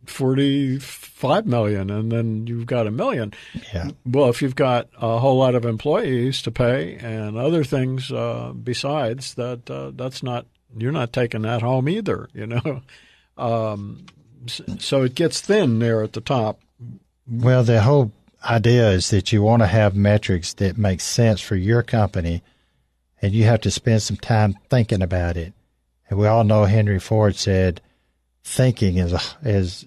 45 0.05 1.47
million 1.47 1.89
and 1.89 2.13
then 2.13 2.47
you've 2.47 2.67
got 2.67 2.87
a 2.87 2.91
million. 2.91 3.33
Yeah. 3.73 3.91
Well, 4.05 4.29
if 4.29 4.43
you've 4.43 4.57
got 4.57 4.89
a 5.01 5.19
whole 5.19 5.39
lot 5.39 5.55
of 5.55 5.65
employees 5.65 6.43
to 6.43 6.51
pay 6.51 6.97
and 6.97 7.39
other 7.39 7.65
things 7.65 8.13
uh, 8.13 8.53
besides 8.53 9.35
that 9.35 9.71
uh, 9.71 9.93
that's 9.95 10.23
not 10.23 10.47
you're 10.77 10.93
not 10.93 11.13
taking 11.13 11.43
that 11.43 11.63
home 11.63 11.89
either, 11.89 12.29
you 12.35 12.47
know. 12.47 12.83
Um, 13.39 14.05
so 14.47 15.03
it 15.03 15.15
gets 15.15 15.41
thin 15.41 15.79
there 15.79 16.03
at 16.03 16.13
the 16.13 16.21
top. 16.21 16.61
Well, 17.31 17.62
the 17.64 17.83
whole 17.83 18.12
idea 18.45 18.91
is 18.91 19.11
that 19.11 19.33
you 19.33 19.43
want 19.43 19.62
to 19.62 19.67
have 19.67 19.95
metrics 19.95 20.55
that 20.55 20.76
make 20.76 21.00
sense 21.00 21.41
for 21.41 21.57
your 21.57 21.83
company, 21.83 22.43
and 23.21 23.33
you 23.33 23.45
have 23.45 23.61
to 23.62 23.71
spend 23.71 24.02
some 24.02 24.17
time 24.17 24.57
thinking 24.69 25.02
about 25.02 25.37
it. 25.37 25.52
And 26.09 26.19
we 26.19 26.26
all 26.26 26.45
know 26.45 26.64
Henry 26.64 26.99
Ford 26.99 27.37
said, 27.37 27.81
"Thinking 28.45 28.99
is 28.99 29.12
a 29.12 29.21
is 29.43 29.87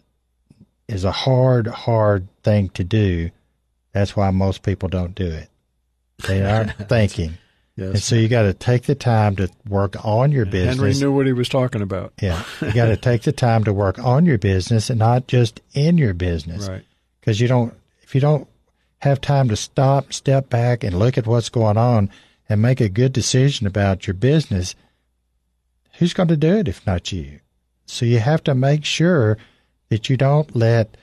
is 0.88 1.04
a 1.04 1.12
hard, 1.12 1.68
hard 1.68 2.28
thing 2.44 2.70
to 2.70 2.84
do. 2.84 3.32
That's 3.92 4.16
why 4.16 4.32
most 4.32 4.64
people 4.64 4.90
don't 4.90 5.16
do 5.16 5.28
it. 5.28 5.50
They 6.28 6.44
aren't 6.46 6.74
thinking." 6.90 7.38
Yes. 7.78 7.90
And 7.90 8.02
so 8.02 8.16
you 8.16 8.30
got 8.30 8.44
to 8.44 8.54
take 8.54 8.84
the 8.84 8.96
time 8.96 9.36
to 9.36 9.50
work 9.68 9.98
on 10.06 10.32
your 10.32 10.46
business. 10.46 10.78
Henry 10.78 10.94
knew 10.94 11.12
what 11.12 11.26
he 11.26 11.34
was 11.34 11.50
talking 11.50 11.82
about. 11.82 12.14
Yeah. 12.22 12.42
You 12.62 12.72
got 12.72 12.86
to 12.86 12.96
take 12.96 13.24
the 13.24 13.34
time 13.34 13.66
to 13.66 13.74
work 13.74 14.00
on 14.00 14.26
your 14.26 14.38
business 14.38 14.90
and 14.90 14.98
not 14.98 15.28
just 15.28 15.60
in 15.74 15.98
your 15.98 16.14
business. 16.14 16.70
Right. 16.76 16.86
Because 17.26 17.42
you 17.42 17.48
don't, 17.48 17.74
if 18.04 18.14
you 18.14 18.22
don't 18.22 18.48
have 19.00 19.20
time 19.20 19.50
to 19.50 19.56
stop, 19.56 20.14
step 20.14 20.48
back, 20.48 20.84
and 20.84 21.00
look 21.00 21.18
at 21.18 21.26
what's 21.26 21.50
going 21.50 21.76
on 21.76 22.12
and 22.48 22.62
make 22.62 22.80
a 22.80 22.88
good 22.88 23.14
decision 23.14 23.66
about 23.66 24.06
your 24.06 24.14
business, 24.14 24.76
who's 25.98 26.14
going 26.14 26.30
to 26.30 26.38
do 26.38 26.58
it 26.58 26.68
if 26.68 26.86
not 26.86 27.12
you? 27.12 27.40
So 27.88 28.06
you 28.06 28.20
have 28.20 28.44
to 28.44 28.54
make 28.54 28.86
sure 28.86 29.40
that 29.90 30.08
you 30.08 30.18
don't 30.18 30.56
let 30.56 30.98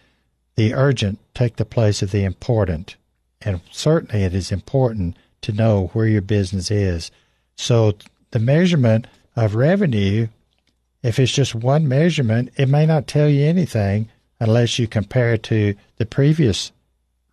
the 0.54 0.74
urgent 0.74 1.18
take 1.34 1.56
the 1.56 1.64
place 1.64 2.02
of 2.02 2.12
the 2.12 2.22
important. 2.22 2.94
And 3.40 3.60
certainly 3.72 4.22
it 4.22 4.32
is 4.32 4.52
important 4.52 5.16
to 5.40 5.50
know 5.50 5.90
where 5.92 6.06
your 6.06 6.22
business 6.22 6.70
is. 6.70 7.10
So 7.56 7.94
the 8.30 8.38
measurement 8.38 9.08
of 9.34 9.56
revenue, 9.56 10.28
if 11.02 11.18
it's 11.18 11.32
just 11.32 11.52
one 11.52 11.88
measurement, 11.88 12.50
it 12.56 12.68
may 12.68 12.86
not 12.86 13.08
tell 13.08 13.28
you 13.28 13.44
anything 13.44 14.08
unless 14.42 14.76
you 14.76 14.88
compare 14.88 15.34
it 15.34 15.44
to 15.44 15.72
the 15.98 16.04
previous 16.04 16.72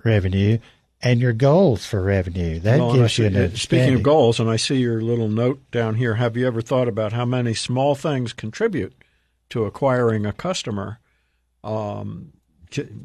revenue 0.06 0.60
and 1.01 1.20
your 1.20 1.34
goals 1.34 1.84
for 1.84 2.04
revenue. 2.04 2.60
That 2.60 2.80
well, 2.80 2.94
gives 2.94 3.18
you 3.18 3.25
an 3.25 3.56
Speaking 3.56 3.96
of 3.96 4.04
goals, 4.04 4.39
and 4.39 4.48
I 4.48 4.58
see 4.58 4.75
your 4.75 5.01
little 5.01 5.28
note 5.28 5.60
down 5.72 5.96
here, 5.96 6.16
have 6.16 6.38
you 6.38 6.46
ever 6.46 6.62
thought 6.62 6.88
about 6.88 7.13
how 7.13 7.25
many 7.25 7.56
small 7.56 7.96
things 7.96 8.32
contribute 8.32 8.94
to 9.50 9.66
acquiring 9.66 10.28
a 10.28 10.34
customer? 10.34 11.00
Um, 11.63 12.34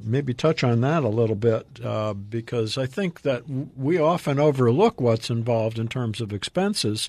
maybe 0.03 0.35
touch 0.35 0.63
on 0.63 0.83
that 0.83 1.03
a 1.03 1.09
little 1.09 1.35
bit 1.35 1.67
uh, 1.83 2.13
because 2.13 2.77
I 2.77 2.85
think 2.85 3.23
that 3.23 3.45
we 3.49 3.99
often 3.99 4.39
overlook 4.39 5.01
what's 5.01 5.31
involved 5.31 5.79
in 5.79 5.89
terms 5.89 6.21
of 6.21 6.31
expenses 6.31 7.09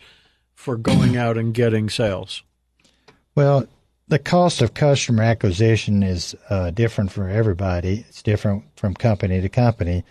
for 0.54 0.78
going 0.78 1.18
out 1.18 1.38
and 1.38 1.54
getting 1.54 1.90
sales. 1.90 2.42
Well, 3.36 3.68
the 4.08 4.20
cost 4.20 4.62
of 4.62 4.74
customer 4.74 5.24
acquisition 5.24 6.04
is 6.04 6.36
uh, 6.50 6.72
different 6.72 7.12
for 7.12 7.28
everybody. 7.28 8.06
It's 8.08 8.22
different 8.22 8.64
from 8.76 8.94
company 8.94 9.42
to 9.42 9.50
company. 9.50 10.04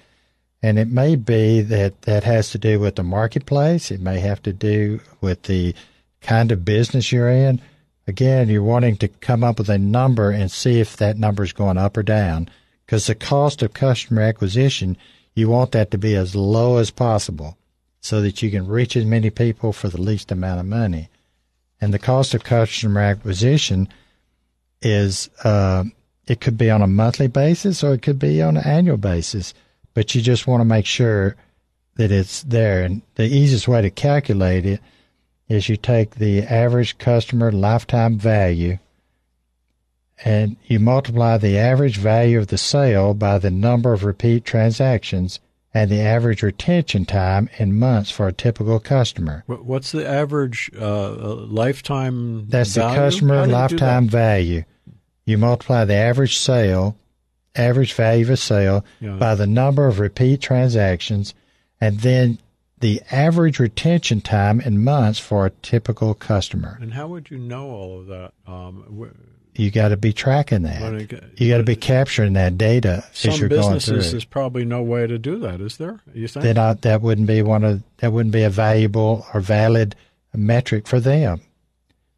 And 0.62 0.78
it 0.78 0.88
may 0.88 1.16
be 1.16 1.60
that 1.60 2.02
that 2.02 2.24
has 2.24 2.50
to 2.50 2.58
do 2.58 2.80
with 2.80 2.96
the 2.96 3.02
marketplace. 3.02 3.90
It 3.90 4.00
may 4.00 4.20
have 4.20 4.42
to 4.44 4.52
do 4.52 5.00
with 5.20 5.42
the 5.42 5.74
kind 6.20 6.50
of 6.50 6.64
business 6.64 7.12
you're 7.12 7.30
in 7.30 7.60
Again, 8.06 8.48
you're 8.48 8.62
wanting 8.62 8.96
to 8.98 9.08
come 9.08 9.42
up 9.42 9.58
with 9.58 9.70
a 9.70 9.78
number 9.78 10.30
and 10.30 10.50
see 10.50 10.78
if 10.78 10.96
that 10.96 11.16
number 11.16 11.42
is 11.42 11.52
going 11.52 11.78
up 11.78 11.96
or 11.96 12.02
down 12.02 12.50
because 12.84 13.06
the 13.06 13.14
cost 13.14 13.62
of 13.62 13.72
customer 13.72 14.20
acquisition, 14.20 14.98
you 15.34 15.48
want 15.48 15.72
that 15.72 15.90
to 15.90 15.98
be 15.98 16.14
as 16.14 16.34
low 16.34 16.76
as 16.76 16.90
possible 16.90 17.56
so 18.00 18.20
that 18.20 18.42
you 18.42 18.50
can 18.50 18.66
reach 18.66 18.94
as 18.94 19.06
many 19.06 19.30
people 19.30 19.72
for 19.72 19.88
the 19.88 20.00
least 20.00 20.30
amount 20.30 20.60
of 20.60 20.66
money. 20.66 21.08
And 21.84 21.92
the 21.92 21.98
cost 21.98 22.32
of 22.32 22.44
customer 22.44 23.02
acquisition 23.02 23.90
is, 24.80 25.28
uh, 25.44 25.84
it 26.26 26.40
could 26.40 26.56
be 26.56 26.70
on 26.70 26.80
a 26.80 26.86
monthly 26.86 27.26
basis 27.26 27.84
or 27.84 27.92
it 27.92 28.00
could 28.00 28.18
be 28.18 28.40
on 28.40 28.56
an 28.56 28.64
annual 28.64 28.96
basis, 28.96 29.52
but 29.92 30.14
you 30.14 30.22
just 30.22 30.46
want 30.46 30.62
to 30.62 30.64
make 30.64 30.86
sure 30.86 31.36
that 31.96 32.10
it's 32.10 32.42
there. 32.44 32.82
And 32.84 33.02
the 33.16 33.26
easiest 33.26 33.68
way 33.68 33.82
to 33.82 33.90
calculate 33.90 34.64
it 34.64 34.80
is 35.50 35.68
you 35.68 35.76
take 35.76 36.14
the 36.14 36.44
average 36.44 36.96
customer 36.96 37.52
lifetime 37.52 38.16
value 38.16 38.78
and 40.24 40.56
you 40.64 40.80
multiply 40.80 41.36
the 41.36 41.58
average 41.58 41.98
value 41.98 42.38
of 42.38 42.46
the 42.46 42.56
sale 42.56 43.12
by 43.12 43.36
the 43.36 43.50
number 43.50 43.92
of 43.92 44.04
repeat 44.04 44.46
transactions 44.46 45.38
and 45.74 45.90
the 45.90 46.00
average 46.00 46.42
retention 46.42 47.04
time 47.04 47.50
in 47.58 47.76
months 47.76 48.10
for 48.10 48.28
a 48.28 48.32
typical 48.32 48.78
customer. 48.78 49.42
What's 49.46 49.90
the 49.90 50.08
average 50.08 50.70
uh, 50.78 51.12
uh 51.12 51.34
lifetime? 51.48 52.48
That's 52.48 52.74
value? 52.74 52.94
the 52.94 53.00
customer 53.00 53.46
lifetime 53.46 54.08
value. 54.08 54.64
You 55.26 55.36
multiply 55.36 55.84
the 55.84 55.94
average 55.94 56.38
sale, 56.38 56.96
average 57.56 57.92
value 57.94 58.24
of 58.24 58.30
a 58.30 58.36
sale, 58.36 58.84
yeah. 59.00 59.16
by 59.16 59.34
the 59.34 59.46
number 59.46 59.88
of 59.88 59.98
repeat 59.98 60.40
transactions, 60.40 61.34
and 61.80 62.00
then 62.00 62.38
the 62.78 63.00
average 63.10 63.58
retention 63.58 64.20
time 64.20 64.60
in 64.60 64.84
months 64.84 65.18
for 65.18 65.46
a 65.46 65.50
typical 65.50 66.14
customer. 66.14 66.78
And 66.80 66.92
how 66.92 67.08
would 67.08 67.30
you 67.30 67.38
know 67.38 67.70
all 67.70 68.00
of 68.00 68.06
that? 68.08 68.32
Um, 68.46 69.10
you 69.54 69.70
got 69.70 69.88
to 69.88 69.96
be 69.96 70.12
tracking 70.12 70.62
that. 70.62 71.32
you 71.36 71.48
got 71.48 71.58
to 71.58 71.64
be 71.64 71.76
capturing 71.76 72.32
that 72.34 72.58
data 72.58 73.04
as 73.24 73.38
you're 73.38 73.48
going 73.48 73.62
through. 73.62 73.62
Some 73.62 73.72
businesses, 73.74 74.10
there's 74.12 74.24
probably 74.24 74.64
no 74.64 74.82
way 74.82 75.06
to 75.06 75.18
do 75.18 75.38
that, 75.38 75.60
is 75.60 75.76
there? 75.76 76.00
You 76.12 76.26
think 76.28 76.44
that 76.44 76.58
uh, 76.58 76.74
that 76.82 77.02
wouldn't 77.02 77.26
be 77.26 77.42
one 77.42 77.64
of 77.64 77.82
that 77.98 78.12
wouldn't 78.12 78.32
be 78.32 78.42
a 78.42 78.50
valuable 78.50 79.26
or 79.32 79.40
valid 79.40 79.94
metric 80.34 80.86
for 80.86 81.00
them. 81.00 81.40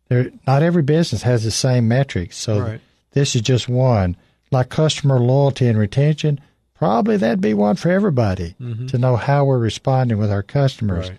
There, 0.09 0.31
not 0.47 0.63
every 0.63 0.83
business 0.83 1.23
has 1.23 1.45
the 1.45 1.51
same 1.51 1.89
metrics, 1.89 2.37
so 2.37 2.61
right. 2.61 2.81
this 3.13 3.35
is 3.35 3.43
just 3.43 3.69
one. 3.69 4.17
Like 4.51 4.69
customer 4.69 5.19
loyalty 5.19 5.67
and 5.67 5.79
retention, 5.79 6.41
probably 6.75 7.17
that'd 7.17 7.41
be 7.41 7.55
one 7.55 7.77
for 7.77 7.91
everybody 7.91 8.55
mm-hmm. 8.61 8.87
to 8.87 8.99
know 8.99 9.17
how 9.17 9.45
we're 9.45 9.59
responding 9.59 10.19
with 10.19 10.31
our 10.31 10.45
customers. 10.45 11.11
Right. 11.11 11.19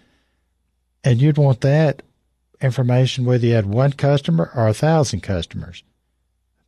And 1.04 1.22
you'd 1.22 1.38
want 1.38 1.62
that 1.62 2.02
information 2.62 3.26
whether 3.26 3.46
you 3.46 3.54
had 3.54 3.66
one 3.66 3.92
customer 3.92 4.52
or 4.56 4.68
a 4.68 4.74
thousand 4.74 5.22
customers. 5.22 5.84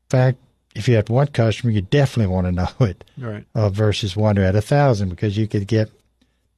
Fact, 0.10 0.38
if 0.76 0.88
you 0.88 0.96
had 0.96 1.10
one 1.10 1.28
customer, 1.28 1.72
you 1.72 1.82
definitely 1.82 2.34
want 2.34 2.48
to 2.48 2.52
know 2.52 2.70
it 2.88 3.04
right. 3.18 3.46
uh, 3.56 3.70
versus 3.70 4.16
one 4.16 4.36
who 4.36 4.42
had 4.42 4.56
a 4.56 4.62
thousand 4.62 5.10
because 5.10 5.38
you 5.38 5.48
could 5.48 5.68
get 5.68 5.92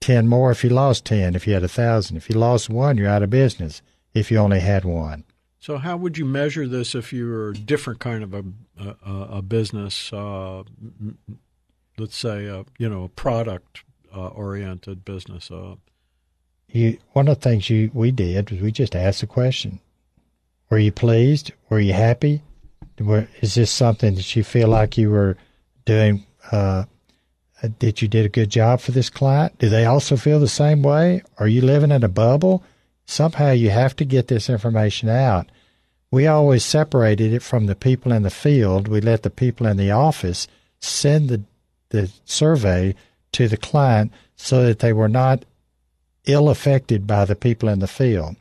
10 0.01 0.27
more 0.27 0.51
if 0.51 0.63
you 0.63 0.69
lost 0.69 1.05
10, 1.05 1.35
if 1.35 1.47
you 1.47 1.53
had 1.53 1.63
a 1.63 1.67
thousand. 1.67 2.17
If 2.17 2.29
you 2.29 2.37
lost 2.37 2.69
one, 2.69 2.97
you're 2.97 3.09
out 3.09 3.23
of 3.23 3.29
business 3.29 3.81
if 4.13 4.31
you 4.31 4.37
only 4.37 4.59
had 4.59 4.83
one. 4.83 5.23
So, 5.59 5.77
how 5.77 5.95
would 5.97 6.17
you 6.17 6.25
measure 6.25 6.67
this 6.67 6.95
if 6.95 7.13
you 7.13 7.27
were 7.27 7.49
a 7.49 7.53
different 7.53 7.99
kind 7.99 8.23
of 8.23 8.33
a, 8.33 8.43
a, 8.79 9.37
a 9.37 9.41
business, 9.43 10.11
uh, 10.11 10.63
let's 11.99 12.17
say, 12.17 12.45
a, 12.45 12.65
you 12.79 12.89
know, 12.89 13.03
a 13.03 13.09
product 13.09 13.83
uh, 14.13 14.29
oriented 14.29 15.05
business? 15.05 15.51
Uh, 15.51 15.75
you, 16.67 16.97
one 17.13 17.27
of 17.27 17.37
the 17.37 17.41
things 17.41 17.69
you 17.69 17.91
we 17.93 18.09
did 18.09 18.49
was 18.49 18.59
we 18.59 18.71
just 18.71 18.95
asked 18.95 19.21
a 19.21 19.27
question: 19.27 19.79
Were 20.71 20.79
you 20.79 20.91
pleased? 20.91 21.51
Were 21.69 21.79
you 21.79 21.93
happy? 21.93 22.41
Is 23.41 23.55
this 23.55 23.71
something 23.71 24.15
that 24.15 24.35
you 24.35 24.43
feel 24.43 24.67
like 24.67 24.97
you 24.97 25.09
were 25.09 25.37
doing 25.85 26.25
uh, 26.51 26.85
did 27.79 28.01
you 28.01 28.07
did 28.07 28.25
a 28.25 28.29
good 28.29 28.49
job 28.49 28.81
for 28.81 28.91
this 28.91 29.09
client? 29.09 29.57
Do 29.59 29.69
they 29.69 29.85
also 29.85 30.17
feel 30.17 30.39
the 30.39 30.47
same 30.47 30.81
way? 30.81 31.21
Are 31.37 31.47
you 31.47 31.61
living 31.61 31.91
in 31.91 32.03
a 32.03 32.09
bubble? 32.09 32.63
Somehow 33.05 33.51
you 33.51 33.69
have 33.69 33.95
to 33.97 34.05
get 34.05 34.27
this 34.27 34.49
information 34.49 35.09
out. 35.09 35.47
We 36.09 36.27
always 36.27 36.65
separated 36.65 37.33
it 37.33 37.43
from 37.43 37.67
the 37.67 37.75
people 37.75 38.11
in 38.11 38.23
the 38.23 38.29
field. 38.29 38.87
We 38.87 38.99
let 38.99 39.23
the 39.23 39.29
people 39.29 39.67
in 39.67 39.77
the 39.77 39.91
office 39.91 40.47
send 40.79 41.29
the 41.29 41.43
the 41.89 42.09
survey 42.23 42.95
to 43.33 43.47
the 43.47 43.57
client 43.57 44.13
so 44.37 44.63
that 44.63 44.79
they 44.79 44.93
were 44.93 45.09
not 45.09 45.43
ill 46.25 46.49
affected 46.49 47.05
by 47.05 47.25
the 47.25 47.35
people 47.35 47.67
in 47.67 47.79
the 47.79 47.87
field. 47.87 48.37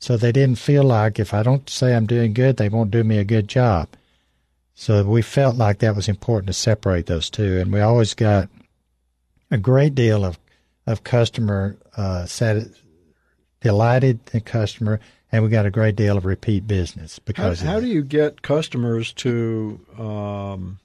So 0.00 0.16
they 0.16 0.32
didn't 0.32 0.58
feel 0.58 0.82
like 0.82 1.18
if 1.18 1.34
I 1.34 1.42
don't 1.42 1.68
say 1.68 1.94
I'm 1.94 2.06
doing 2.06 2.32
good, 2.32 2.56
they 2.56 2.70
won't 2.70 2.90
do 2.90 3.04
me 3.04 3.18
a 3.18 3.24
good 3.24 3.48
job. 3.48 3.88
So 4.74 5.04
we 5.04 5.20
felt 5.20 5.56
like 5.56 5.78
that 5.78 5.94
was 5.94 6.08
important 6.08 6.46
to 6.46 6.54
separate 6.54 7.04
those 7.04 7.28
two, 7.28 7.58
and 7.58 7.70
we 7.70 7.80
always 7.80 8.14
got 8.14 8.48
a 9.50 9.58
great 9.58 9.94
deal 9.94 10.24
of 10.24 10.38
of 10.86 11.04
customer 11.04 11.76
uh, 11.96 12.24
sat- 12.24 12.68
delighted 13.60 14.24
the 14.26 14.40
customer, 14.40 15.00
and 15.30 15.44
we 15.44 15.50
got 15.50 15.66
a 15.66 15.70
great 15.70 15.96
deal 15.96 16.16
of 16.16 16.24
repeat 16.24 16.66
business 16.66 17.18
because. 17.18 17.60
How, 17.60 17.72
how 17.72 17.80
do 17.80 17.86
you 17.86 18.02
get 18.02 18.40
customers 18.40 19.12
to 19.14 19.78
um, 19.98 20.78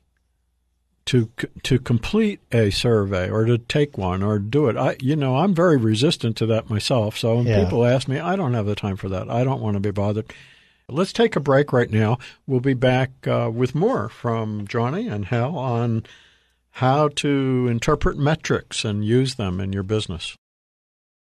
to 1.08 1.30
to 1.64 1.78
complete 1.80 2.40
a 2.52 2.70
survey 2.72 3.30
or 3.30 3.46
to 3.46 3.58
take 3.58 3.98
one 3.98 4.24
or 4.24 4.40
do 4.40 4.68
it? 4.68 4.76
I 4.78 4.98
you 5.00 5.16
know 5.16 5.38
I'm 5.38 5.54
very 5.54 5.78
resistant 5.78 6.36
to 6.38 6.46
that 6.48 6.70
myself. 6.70 7.18
So 7.18 7.38
when 7.38 7.48
Yeah. 7.48 7.64
people 7.64 7.86
ask 7.86 8.08
me, 8.08 8.20
I 8.20 8.36
don't 8.36 8.54
have 8.54 8.66
the 8.66 8.76
time 8.76 8.96
for 8.98 9.10
that. 9.10 9.30
I 9.30 9.44
don't 9.44 9.62
want 9.62 9.76
to 9.76 9.80
be 9.80 9.92
bothered. 9.92 10.32
Let's 10.88 11.14
take 11.14 11.36
a 11.36 11.40
break 11.40 11.74
right 11.74 11.90
now. 11.90 12.20
We'll 12.46 12.60
be 12.60 12.76
back 12.76 13.12
uh, 13.28 13.50
with 13.54 13.74
more 13.74 14.08
from 14.10 14.68
Johnny 14.68 15.08
and 15.08 15.26
Hal 15.26 15.58
on 15.58 16.04
how 16.72 17.08
to 17.08 17.68
interpret 17.70 18.18
metrics 18.18 18.86
and 18.86 19.04
use 19.06 19.36
them 19.36 19.60
in 19.60 19.74
your 19.74 19.84
business. 19.84 20.36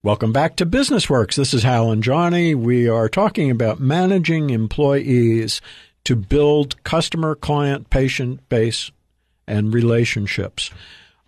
Welcome 0.04 0.32
back 0.32 0.56
to 0.58 0.66
Business 0.66 1.10
Works. 1.10 1.36
This 1.36 1.54
is 1.54 1.64
Hal 1.64 1.92
and 1.92 2.04
Johnny. 2.04 2.54
We 2.56 2.88
are 2.88 3.10
talking 3.10 3.50
about 3.52 3.80
managing 3.80 4.50
employees 4.50 5.62
to 6.06 6.16
build 6.16 6.82
customer, 6.84 7.36
client, 7.36 7.90
patient 7.90 8.48
base 8.50 8.92
and 9.50 9.74
relationships. 9.74 10.72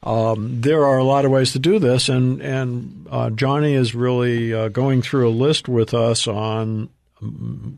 Um, 0.04 0.62
there 0.62 0.86
are 0.86 0.98
a 0.98 1.04
lot 1.04 1.26
of 1.26 1.32
ways 1.32 1.52
to 1.52 1.60
do 1.60 1.78
this, 1.78 2.10
and 2.10 2.42
and 2.42 3.08
uh, 3.12 3.30
Johnny 3.30 3.74
is 3.74 3.94
really 3.94 4.54
uh, 4.54 4.70
going 4.70 5.02
through 5.02 5.28
a 5.28 5.32
list 5.32 5.68
with 5.68 5.94
us 5.94 6.28
on 6.28 6.90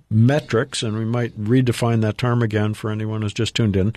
metrics, 0.09 0.83
and 0.83 0.97
we 0.97 1.05
might 1.05 1.37
redefine 1.39 2.01
that 2.01 2.17
term 2.17 2.41
again 2.41 2.73
for 2.73 2.91
anyone 2.91 3.21
who's 3.21 3.33
just 3.33 3.55
tuned 3.55 3.75
in. 3.75 3.93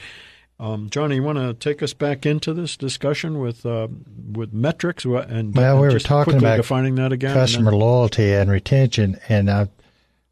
Um, 0.58 0.88
Johnny, 0.90 1.16
you 1.16 1.22
want 1.22 1.38
to 1.38 1.52
take 1.54 1.82
us 1.82 1.92
back 1.92 2.24
into 2.24 2.54
this 2.54 2.76
discussion 2.76 3.38
with 3.38 3.66
uh, 3.66 3.88
with 4.32 4.52
metrics 4.52 5.04
and 5.04 5.54
Well, 5.54 5.72
and 5.72 5.80
we 5.80 5.92
were 5.92 6.00
talking 6.00 6.36
about 6.38 6.56
defining 6.56 6.94
that 6.96 7.12
again. 7.12 7.30
and 7.30 7.38
customer 7.40 7.72
loyalty 7.72 8.32
and 8.32 8.50
retention, 8.50 9.18
and 9.28 9.50
I, 9.50 9.68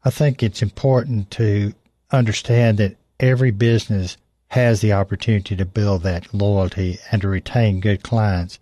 I 0.03 0.09
think 0.09 0.41
it's 0.41 0.61
important 0.63 1.29
to 1.31 1.73
understand 2.11 2.79
that 2.79 2.97
every 3.19 3.51
business 3.51 4.17
has 4.49 4.81
the 4.81 4.93
opportunity 4.93 5.55
to 5.55 5.65
build 5.65 6.03
that 6.03 6.33
loyalty 6.33 6.99
and 7.11 7.21
to 7.21 7.27
retain 7.27 7.79
good 7.79 8.03
clients. 8.03 8.59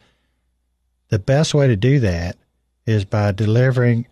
The 1.10 1.20
best 1.20 1.54
way 1.54 1.68
to 1.68 1.76
do 1.76 2.00
that 2.00 2.38
is 2.86 3.06
by 3.06 3.32
delivering 3.32 4.08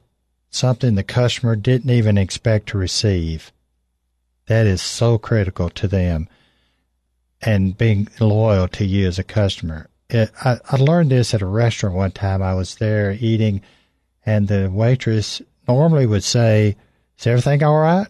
something 0.49 0.95
the 0.95 1.03
customer 1.03 1.55
didn't 1.55 1.89
even 1.89 2.17
expect 2.17 2.69
to 2.69 2.77
receive. 2.77 3.51
That 4.47 4.67
is 4.67 4.81
so 4.81 5.17
critical 5.17 5.69
to 5.71 5.87
them 5.87 6.27
and 7.41 7.77
being 7.77 8.07
loyal 8.19 8.67
to 8.67 8.85
you 8.85 9.07
as 9.07 9.17
a 9.17 9.23
customer. 9.23 9.87
It, 10.09 10.31
I, 10.43 10.59
I 10.69 10.75
learned 10.75 11.11
this 11.11 11.33
at 11.33 11.41
a 11.41 11.45
restaurant 11.45 11.95
one 11.95 12.11
time. 12.11 12.43
I 12.43 12.53
was 12.53 12.75
there 12.75 13.17
eating, 13.19 13.61
and 14.25 14.47
the 14.47 14.69
waitress 14.69 15.41
normally 15.67 16.05
would 16.05 16.23
say, 16.23 16.75
Is 17.17 17.27
everything 17.27 17.63
all 17.63 17.79
right? 17.79 18.07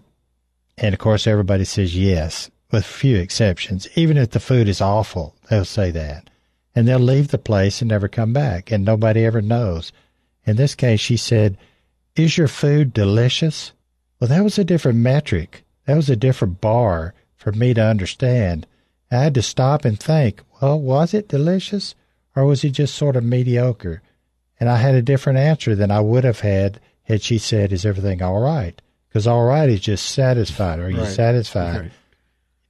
And 0.78 0.94
of 0.94 1.00
course, 1.00 1.28
everybody 1.28 1.64
says 1.64 1.96
yes, 1.96 2.50
with 2.72 2.86
few 2.86 3.18
exceptions. 3.18 3.88
Even 3.96 4.18
if 4.18 4.32
the 4.32 4.40
food 4.40 4.68
is 4.68 4.82
awful, 4.82 5.36
they'll 5.50 5.66
say 5.66 5.92
that. 5.92 6.30
And 6.76 6.88
they'll 6.88 7.00
leave 7.00 7.30
the 7.30 7.38
place 7.38 7.82
and 7.82 7.90
never 7.90 8.08
come 8.08 8.32
back, 8.34 8.72
and 8.72 8.86
nobody 8.86 9.26
ever 9.26 9.42
knows. 9.42 9.92
In 10.46 10.56
this 10.56 10.74
case, 10.76 11.00
she 11.00 11.18
said, 11.18 11.58
Is 12.16 12.38
your 12.38 12.48
food 12.48 12.94
delicious? 12.94 13.74
Well, 14.20 14.30
that 14.30 14.44
was 14.44 14.58
a 14.58 14.64
different 14.64 15.00
metric. 15.00 15.64
That 15.86 15.96
was 15.96 16.10
a 16.10 16.16
different 16.16 16.62
bar 16.62 17.14
for 17.36 17.52
me 17.52 17.74
to 17.74 17.84
understand. 17.84 18.68
I 19.12 19.16
had 19.24 19.34
to 19.34 19.42
stop 19.42 19.84
and 19.84 20.00
think, 20.00 20.42
well, 20.62 20.80
was 20.80 21.14
it 21.14 21.28
delicious 21.28 21.96
or 22.36 22.46
was 22.46 22.64
it 22.64 22.70
just 22.70 22.96
sort 22.96 23.16
of 23.18 23.24
mediocre? 23.26 24.02
And 24.60 24.70
I 24.70 24.78
had 24.78 24.96
a 24.96 25.02
different 25.02 25.40
answer 25.40 25.76
than 25.76 25.92
I 25.92 26.00
would 26.00 26.24
have 26.24 26.40
had 26.42 26.80
had 27.04 27.22
she 27.22 27.38
said, 27.38 27.74
Is 27.74 27.86
everything 27.86 28.22
all 28.22 28.40
right? 28.40 28.80
Because 29.10 29.28
all 29.28 29.44
right 29.44 29.68
is 29.68 29.82
just 29.82 30.06
satisfied. 30.06 30.80
Are 30.80 30.90
you 30.90 31.00
Right. 31.02 31.08
satisfied? 31.12 31.80
Right. 31.82 31.92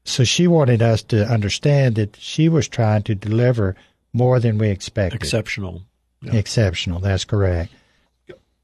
So 0.04 0.24
she 0.24 0.48
wanted 0.48 0.82
us 0.82 1.04
to 1.04 1.26
understand 1.28 1.96
that 1.96 2.16
she 2.16 2.50
was 2.50 2.68
trying 2.68 3.04
to 3.04 3.16
deliver 3.16 3.76
more 4.14 4.40
than 4.40 4.58
we 4.58 4.70
expected. 4.70 5.22
exceptional. 5.22 5.84
Exceptional. 6.24 7.00
That's 7.00 7.26
correct. 7.26 7.74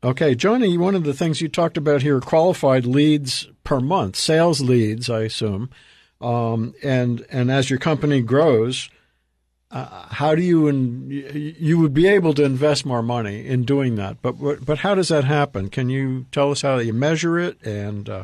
Okay, 0.04 0.36
Johnny, 0.36 0.78
one 0.78 0.95
of 0.95 1.04
the 1.04 1.13
things 1.13 1.41
you 1.41 1.47
talked 1.47 1.76
about 1.76 2.04
here, 2.04 2.19
qualified 2.21 2.86
leads 2.86 3.47
per 3.63 3.80
month, 3.80 4.15
sales 4.15 4.62
leads, 4.62 5.10
I 5.10 5.21
assume, 5.21 5.69
um, 6.21 6.76
and 6.84 7.26
and 7.32 7.52
as 7.52 7.69
your 7.69 7.80
company 7.80 8.21
grows, 8.21 8.89
uh, 9.71 10.06
how 10.10 10.36
do 10.36 10.41
you 10.41 10.67
and 10.67 11.12
you 11.12 11.80
would 11.80 11.93
be 11.93 12.08
able 12.08 12.34
to 12.36 12.43
invest 12.43 12.86
more 12.86 13.02
money 13.02 13.45
in 13.45 13.63
doing 13.63 13.95
that? 13.95 14.21
But 14.21 14.65
but 14.65 14.80
how 14.80 14.93
does 14.93 15.10
that 15.10 15.23
happen? 15.23 15.69
Can 15.69 15.89
you 15.89 16.28
tell 16.32 16.52
us 16.52 16.62
how 16.62 16.78
you 16.78 16.93
measure 16.93 17.39
it 17.39 17.62
and 17.65 18.08
uh, 18.08 18.23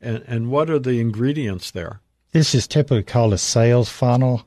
and 0.00 0.24
and 0.26 0.50
what 0.50 0.70
are 0.70 0.78
the 0.78 0.98
ingredients 0.98 1.70
there? 1.70 2.00
This 2.32 2.54
is 2.54 2.66
typically 2.66 3.02
called 3.02 3.34
a 3.34 3.38
sales 3.38 3.90
funnel, 3.90 4.46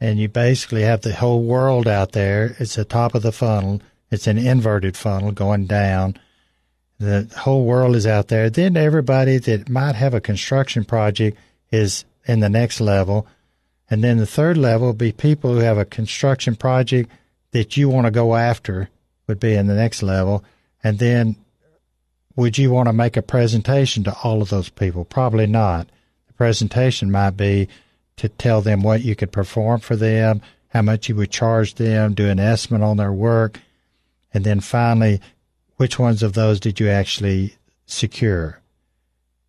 and 0.00 0.18
you 0.18 0.28
basically 0.28 0.82
have 0.82 1.02
the 1.02 1.14
whole 1.14 1.42
world 1.42 1.86
out 1.86 2.12
there. 2.12 2.56
It's 2.58 2.76
the 2.76 2.86
top 2.86 3.14
of 3.14 3.22
the 3.22 3.32
funnel. 3.32 3.82
It's 4.10 4.26
an 4.26 4.38
inverted 4.38 4.96
funnel 4.96 5.32
going 5.32 5.66
down. 5.66 6.18
The 6.98 7.30
whole 7.36 7.66
world 7.66 7.94
is 7.96 8.06
out 8.06 8.28
there. 8.28 8.48
Then 8.48 8.76
everybody 8.76 9.36
that 9.38 9.68
might 9.68 9.94
have 9.94 10.14
a 10.14 10.22
construction 10.22 10.84
project 10.84 11.36
is 11.70 12.06
in 12.26 12.40
the 12.40 12.48
next 12.48 12.80
level. 12.80 13.26
And 13.90 14.02
then 14.02 14.16
the 14.16 14.26
third 14.26 14.56
level 14.56 14.88
would 14.88 14.98
be 14.98 15.12
people 15.12 15.52
who 15.52 15.60
have 15.60 15.78
a 15.78 15.84
construction 15.84 16.56
project 16.56 17.10
that 17.52 17.76
you 17.76 17.90
want 17.90 18.06
to 18.06 18.10
go 18.10 18.36
after 18.36 18.88
would 19.26 19.38
be 19.38 19.54
in 19.54 19.66
the 19.66 19.74
next 19.74 20.02
level. 20.02 20.44
And 20.82 20.98
then 20.98 21.36
would 22.36 22.56
you 22.56 22.70
want 22.70 22.88
to 22.88 22.92
make 22.94 23.16
a 23.18 23.22
presentation 23.22 24.02
to 24.04 24.16
all 24.24 24.40
of 24.40 24.48
those 24.48 24.70
people? 24.70 25.04
Probably 25.04 25.46
not. 25.46 25.88
Presentation 26.38 27.10
might 27.10 27.36
be 27.36 27.68
to 28.16 28.28
tell 28.28 28.62
them 28.62 28.82
what 28.82 29.02
you 29.02 29.16
could 29.16 29.32
perform 29.32 29.80
for 29.80 29.96
them, 29.96 30.40
how 30.68 30.82
much 30.82 31.08
you 31.08 31.16
would 31.16 31.32
charge 31.32 31.74
them, 31.74 32.14
do 32.14 32.28
an 32.28 32.38
estimate 32.38 32.80
on 32.80 32.96
their 32.96 33.12
work, 33.12 33.60
and 34.32 34.44
then 34.44 34.60
finally, 34.60 35.20
which 35.76 35.98
ones 35.98 36.22
of 36.22 36.34
those 36.34 36.60
did 36.60 36.78
you 36.78 36.88
actually 36.88 37.56
secure? 37.86 38.60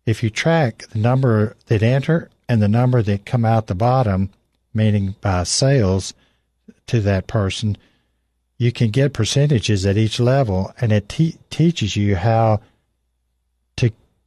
If 0.04 0.22
you 0.22 0.30
track 0.30 0.88
the 0.88 0.98
number 0.98 1.56
that 1.66 1.82
enter 1.82 2.28
and 2.48 2.60
the 2.60 2.68
number 2.68 3.02
that 3.02 3.24
come 3.24 3.44
out 3.44 3.68
the 3.68 3.74
bottom, 3.76 4.30
meaning 4.74 5.14
by 5.20 5.44
sales 5.44 6.12
to 6.88 7.00
that 7.02 7.28
person, 7.28 7.76
you 8.58 8.72
can 8.72 8.90
get 8.90 9.12
percentages 9.12 9.86
at 9.86 9.96
each 9.96 10.18
level, 10.18 10.74
and 10.80 10.90
it 10.90 11.08
te- 11.08 11.38
teaches 11.50 11.94
you 11.94 12.16
how 12.16 12.60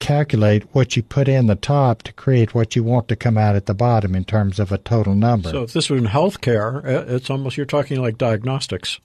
calculate 0.03 0.63
what 0.73 0.97
you 0.97 1.01
put 1.03 1.29
in 1.29 1.47
the 1.47 1.55
top 1.55 2.03
to 2.03 2.11
create 2.11 2.53
what 2.53 2.75
you 2.75 2.83
want 2.83 3.07
to 3.07 3.15
come 3.15 3.37
out 3.37 3.55
at 3.55 3.67
the 3.67 3.73
bottom 3.73 4.15
in 4.15 4.25
terms 4.25 4.59
of 4.59 4.71
a 4.71 4.77
total 4.77 5.15
number. 5.15 5.49
So 5.49 5.63
if 5.63 5.71
this 5.71 5.89
was 5.89 6.01
in 6.01 6.07
healthcare, 6.07 6.83
uh, 6.83 7.15
it's 7.15 7.29
almost 7.29 7.55
you're 7.55 7.65
talking 7.65 8.01
like 8.01 8.17
diagnostics. 8.17 8.99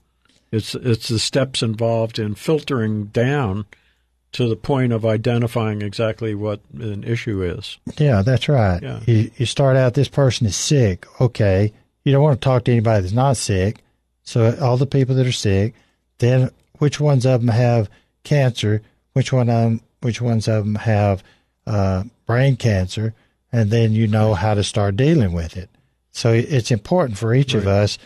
It's 0.51 0.75
it's 0.75 1.07
the 1.07 1.19
steps 1.19 1.63
involved 1.63 2.19
in 2.19 2.35
filtering 2.35 3.05
down 3.05 3.65
to 4.33 4.47
the 4.47 4.57
point 4.57 4.91
of 4.91 5.05
identifying 5.05 5.81
exactly 5.81 6.35
what 6.35 6.59
an 6.73 7.03
issue 7.03 7.41
is. 7.43 7.77
Yeah, 7.97 8.21
that's 8.21 8.49
right. 8.49 8.81
Yeah. 8.83 8.99
You 9.05 9.31
you 9.37 9.45
start 9.45 9.77
out 9.77 9.93
this 9.93 10.09
person 10.09 10.47
is 10.47 10.55
sick. 10.55 11.07
Okay. 11.21 11.71
You 12.03 12.11
don't 12.11 12.23
want 12.23 12.41
to 12.41 12.45
talk 12.45 12.65
to 12.65 12.71
anybody 12.71 13.01
that's 13.01 13.13
not 13.13 13.37
sick. 13.37 13.83
So 14.23 14.55
all 14.61 14.77
the 14.77 14.85
people 14.85 15.15
that 15.15 15.25
are 15.25 15.31
sick, 15.31 15.75
then 16.17 16.51
which 16.79 16.99
ones 16.99 17.25
of 17.25 17.41
them 17.41 17.49
have 17.49 17.89
cancer, 18.23 18.81
which 19.13 19.31
one 19.31 19.49
of 19.49 19.63
them, 19.63 19.81
which 20.01 20.21
ones 20.21 20.47
of 20.47 20.65
them 20.65 20.75
have 20.75 21.23
uh, 21.67 22.03
brain 22.25 22.55
cancer, 22.55 23.13
and 23.51 23.69
then 23.71 23.91
you 23.93 24.07
know 24.07 24.33
how 24.33 24.53
to 24.53 24.63
start 24.63 24.95
dealing 24.95 25.33
with 25.33 25.57
it. 25.57 25.69
So 26.11 26.31
it's 26.33 26.71
important 26.71 27.17
for 27.17 27.33
each 27.33 27.53
of 27.53 27.67
us 27.67 27.97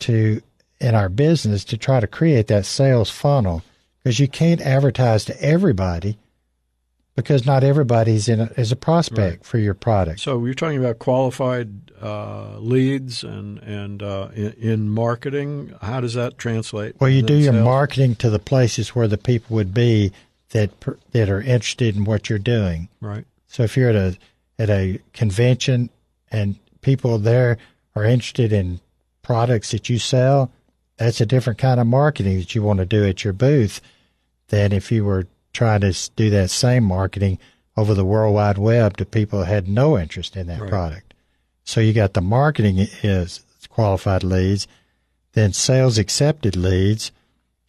to 0.00 0.40
in 0.80 0.94
our 0.94 1.08
business 1.10 1.64
to 1.66 1.76
try 1.76 2.00
to 2.00 2.06
create 2.06 2.46
that 2.46 2.64
sales 2.64 3.10
funnel 3.10 3.62
because 4.02 4.18
you 4.18 4.26
can't 4.26 4.62
advertise 4.62 5.26
to 5.26 5.42
everybody 5.42 6.16
because 7.14 7.44
not 7.44 7.62
everybody's 7.62 8.28
in 8.30 8.40
a, 8.40 8.44
is 8.56 8.72
a 8.72 8.76
prospect 8.76 9.18
Right. 9.38 9.44
for 9.44 9.58
your 9.58 9.74
product. 9.74 10.20
So 10.20 10.42
you're 10.44 10.54
talking 10.54 10.78
about 10.78 10.98
qualified 10.98 11.90
uh, 12.00 12.56
leads 12.58 13.22
and 13.22 13.58
and 13.58 14.02
uh, 14.02 14.28
in, 14.34 14.52
in 14.54 14.88
marketing. 14.88 15.74
How 15.82 16.00
does 16.00 16.14
that 16.14 16.38
translate? 16.38 16.96
Well, 16.98 17.10
you 17.10 17.20
do 17.22 17.34
your 17.34 17.52
sales? 17.52 17.64
marketing 17.64 18.14
to 18.16 18.30
the 18.30 18.38
places 18.38 18.94
where 18.94 19.06
the 19.08 19.18
people 19.18 19.54
would 19.56 19.74
be 19.74 20.12
that 20.50 20.78
per- 20.80 20.98
that 21.12 21.28
are 21.28 21.40
interested 21.40 21.96
in 21.96 22.04
what 22.04 22.28
you're 22.28 22.38
doing. 22.38 22.88
right. 23.00 23.24
So 23.48 23.62
if 23.64 23.76
you're 23.76 23.90
at 23.90 23.96
a 23.96 24.18
at 24.58 24.70
a 24.70 25.00
convention 25.12 25.90
and 26.30 26.56
people 26.82 27.18
there 27.18 27.56
are 27.96 28.04
interested 28.04 28.52
in 28.52 28.80
products 29.22 29.70
that 29.72 29.88
you 29.88 29.98
sell, 29.98 30.50
that's 30.96 31.20
a 31.20 31.26
different 31.26 31.58
kind 31.58 31.80
of 31.80 31.86
marketing 31.86 32.38
that 32.38 32.54
you 32.54 32.62
want 32.62 32.78
to 32.78 32.86
do 32.86 33.04
at 33.04 33.24
your 33.24 33.32
booth 33.32 33.80
than 34.48 34.72
if 34.72 34.90
you 34.92 35.04
were 35.04 35.26
trying 35.52 35.80
to 35.80 36.10
do 36.16 36.30
that 36.30 36.50
same 36.50 36.84
marketing 36.84 37.38
over 37.76 37.94
the 37.94 38.04
World 38.04 38.34
Wide 38.34 38.58
Web 38.58 38.96
to 38.98 39.04
people 39.04 39.40
who 39.40 39.44
had 39.44 39.66
no 39.68 39.98
interest 39.98 40.36
in 40.36 40.46
that 40.48 40.60
Right. 40.60 40.70
product. 40.70 41.14
So 41.64 41.80
you 41.80 41.92
got 41.92 42.14
the 42.14 42.20
marketing 42.20 42.78
is 43.02 43.40
qualified 43.68 44.22
leads, 44.24 44.66
then 45.32 45.52
sales 45.52 45.98
accepted 45.98 46.56
leads, 46.56 47.12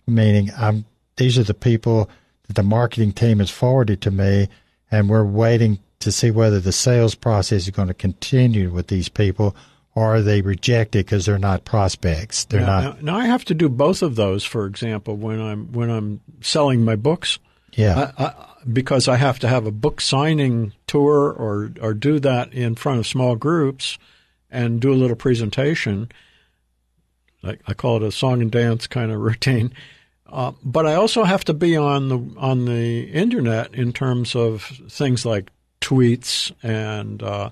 meaning 0.08 0.50
I'm 0.58 0.86
these 1.18 1.38
are 1.38 1.44
the 1.44 1.54
people 1.54 2.10
the 2.54 2.64
marketing 2.64 3.12
team 3.12 3.40
has 3.40 3.50
forwarded 3.50 4.02
to 4.02 4.12
me, 4.12 4.48
and 4.90 5.10
we're 5.10 5.26
waiting 5.26 5.80
to 6.00 6.12
see 6.12 6.32
whether 6.32 6.60
the 6.60 6.72
sales 6.72 7.16
process 7.16 7.64
is 7.64 7.70
going 7.70 7.88
to 7.88 7.94
continue 7.94 8.72
with 8.72 8.88
these 8.88 9.10
people 9.10 9.56
or 9.94 10.16
are 10.16 10.22
they 10.22 10.42
rejected 10.42 11.06
because 11.06 11.26
they're 11.26 11.38
not 11.38 11.66
prospects. 11.66 12.46
They're 12.46 12.62
now, 12.62 12.82
not. 12.82 13.04
Now, 13.04 13.14
now 13.14 13.20
I 13.20 13.26
have 13.26 13.46
to 13.46 13.54
do 13.54 13.70
both 13.70 14.02
of 14.02 14.16
those. 14.16 14.44
For 14.44 14.66
example, 14.66 15.16
when 15.16 15.42
I'm 15.42 15.72
when 15.74 15.90
I'm 15.90 16.22
selling 16.42 16.86
my 16.86 16.96
books, 16.96 17.40
yeah. 17.74 18.12
I, 18.18 18.24
I, 18.24 18.34
because 18.72 19.08
I 19.08 19.18
have 19.18 19.40
to 19.40 19.48
have 19.48 19.66
a 19.66 19.72
book 19.72 20.00
signing 20.00 20.74
tour 20.88 21.32
or 21.32 21.72
or 21.82 21.94
do 21.94 22.20
that 22.20 22.54
in 22.54 22.76
front 22.76 23.00
of 23.00 23.08
small 23.08 23.36
groups 23.36 23.98
and 24.50 24.80
do 24.80 24.94
a 24.94 24.96
little 24.96 25.16
presentation. 25.16 26.10
I, 27.44 27.58
I 27.68 27.74
call 27.74 27.98
it 27.98 28.04
a 28.04 28.12
song 28.12 28.42
and 28.42 28.52
dance 28.52 28.88
kind 28.88 29.12
of 29.12 29.20
routine. 29.22 29.74
Uh, 30.32 30.54
but 30.64 30.86
I 30.86 30.96
also 30.96 31.24
have 31.26 31.44
to 31.46 31.54
be 31.54 31.76
on 31.76 32.10
the 32.10 32.20
on 32.38 32.66
the 32.66 33.02
internet 33.12 33.74
in 33.76 33.92
terms 33.92 34.36
of 34.36 34.64
things 34.90 35.26
like 35.26 35.50
tweets 35.82 36.52
and 36.64 37.22
uh, 37.22 37.50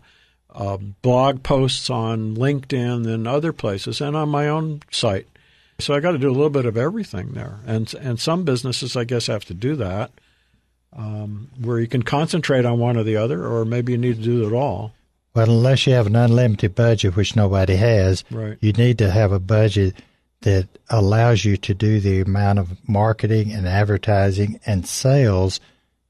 uh, 0.53 0.77
blog 1.01 1.43
posts 1.43 1.89
on 1.89 2.35
LinkedIn 2.35 3.05
and 3.11 3.27
other 3.27 3.51
places, 3.51 3.99
and 3.99 4.15
on 4.15 4.29
my 4.29 4.47
own 4.47 4.81
site. 4.91 5.27
So 5.79 5.93
I 5.93 5.99
got 5.99 6.11
to 6.11 6.17
do 6.17 6.29
a 6.29 6.31
little 6.31 6.49
bit 6.49 6.65
of 6.65 6.77
everything 6.77 7.31
there, 7.33 7.59
and 7.67 7.93
and 7.95 8.19
some 8.19 8.43
businesses 8.45 8.95
I 8.95 9.03
guess 9.03 9.27
have 9.27 9.45
to 9.45 9.53
do 9.53 9.75
that, 9.75 10.11
um, 10.95 11.49
where 11.59 11.79
you 11.79 11.87
can 11.87 12.03
concentrate 12.03 12.65
on 12.65 12.79
one 12.79 12.97
or 12.97 13.03
the 13.03 13.17
other, 13.17 13.45
or 13.45 13.65
maybe 13.65 13.91
you 13.93 13.97
need 13.97 14.17
to 14.17 14.23
do 14.23 14.47
it 14.47 14.53
all. 14.53 14.93
Well, 15.35 15.49
unless 15.49 15.85
you 15.85 15.93
have 15.93 16.07
an 16.07 16.15
unlimited 16.15 16.75
budget, 16.75 17.15
which 17.15 17.35
nobody 17.35 17.75
has, 17.75 18.23
Right. 18.31 18.57
you 18.61 18.71
need 18.73 18.97
to 18.97 19.11
have 19.11 19.31
a 19.31 19.39
budget 19.39 19.95
that 20.41 20.67
allows 20.89 21.43
you 21.43 21.57
to 21.57 21.73
do 21.73 21.99
the 21.99 22.21
amount 22.21 22.59
of 22.59 22.77
marketing 22.87 23.51
and 23.51 23.67
advertising 23.67 24.59
and 24.65 24.87
sales 24.87 25.59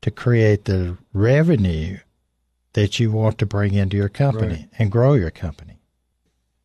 to 0.02 0.12
create 0.12 0.66
the 0.66 0.98
revenue 1.14 1.98
that 2.74 3.00
you 3.00 3.12
want 3.12 3.38
to 3.40 3.46
bring 3.46 3.74
into 3.74 3.98
your 3.98 4.10
company 4.10 4.54
Right. 4.54 4.70
and 4.78 4.92
grow 4.92 5.14
your 5.16 5.32
company. 5.32 5.80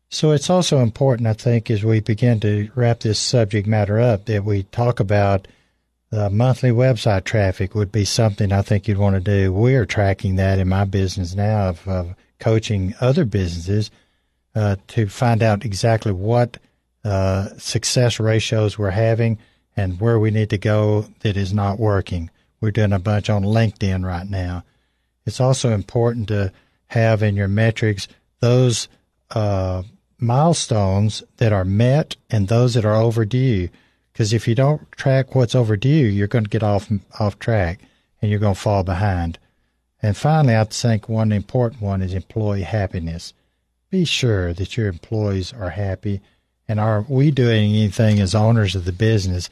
So 0.09 0.31
it's 0.31 0.49
also 0.49 0.79
important, 0.79 1.27
I 1.27 1.33
think, 1.33 1.69
as 1.69 1.83
we 1.83 1.99
begin 1.99 2.39
to 2.41 2.69
wrap 2.75 2.99
this 2.99 3.19
subject 3.19 3.67
matter 3.67 3.99
up, 3.99 4.25
that 4.25 4.45
we 4.45 4.63
talk 4.63 4.99
about 4.99 5.47
the 6.11 6.29
monthly 6.29 6.69
website 6.69 7.23
traffic 7.23 7.73
would 7.75 7.91
be 7.91 8.05
something 8.05 8.51
I 8.51 8.61
think 8.61 8.87
you'd 8.87 8.99
want 8.99 9.15
to 9.15 9.19
do. 9.19 9.51
We're 9.51 9.85
tracking 9.87 10.35
that 10.35 10.59
in 10.59 10.69
my 10.69 10.85
business 10.85 11.33
now 11.33 11.69
of, 11.69 11.87
of 11.87 12.15
coaching 12.39 12.93
other 13.01 13.25
businesses 13.25 13.89
uh, 14.53 14.75
to 14.89 15.07
find 15.07 15.41
out 15.41 15.65
exactly 15.65 16.11
what 16.11 16.59
uh, 17.05 17.49
success 17.57 18.19
ratios 18.19 18.77
we're 18.77 18.89
having 18.89 19.37
and 19.77 20.01
where 20.01 20.19
we 20.19 20.31
need 20.31 20.49
to 20.49 20.57
go 20.57 21.05
that 21.19 21.37
is 21.37 21.53
not 21.53 21.79
working. 21.79 22.29
We're 22.59 22.71
doing 22.71 22.93
a 22.93 22.99
bunch 22.99 23.29
on 23.29 23.43
LinkedIn 23.43 24.03
right 24.03 24.27
now. 24.27 24.63
It's 25.25 25.39
also 25.39 25.69
important 25.69 26.27
to 26.29 26.51
have 26.87 27.21
in 27.21 27.35
your 27.35 27.47
metrics 27.47 28.07
those 28.39 28.87
uh, 29.31 29.83
milestones 30.19 31.23
that 31.37 31.53
are 31.53 31.65
met 31.65 32.15
and 32.29 32.47
those 32.47 32.73
that 32.73 32.85
are 32.85 32.95
overdue. 32.95 33.69
Because 34.11 34.33
if 34.33 34.47
you 34.47 34.55
don't 34.55 34.91
track 34.93 35.35
what's 35.35 35.55
overdue, 35.55 35.89
you're 35.89 36.27
going 36.27 36.45
to 36.45 36.49
get 36.49 36.63
off 36.63 36.89
off 37.19 37.37
track 37.37 37.81
and 38.21 38.31
you're 38.31 38.39
going 38.39 38.55
to 38.55 38.59
fall 38.59 38.83
behind. 38.83 39.37
And 40.01 40.15
finally, 40.15 40.55
I 40.55 40.63
think 40.63 41.09
one 41.09 41.31
important 41.31 41.81
one 41.81 42.01
is 42.01 42.13
employee 42.13 42.63
happiness. 42.63 43.33
Be 43.89 44.05
sure 44.05 44.53
that 44.53 44.77
your 44.77 44.87
employees 44.87 45.53
are 45.53 45.71
happy, 45.71 46.21
and 46.67 46.79
are 46.79 47.05
we 47.07 47.31
doing 47.31 47.71
anything 47.71 48.19
as 48.19 48.35
owners 48.35 48.75
of 48.75 48.85
the 48.85 48.91
business 48.91 49.49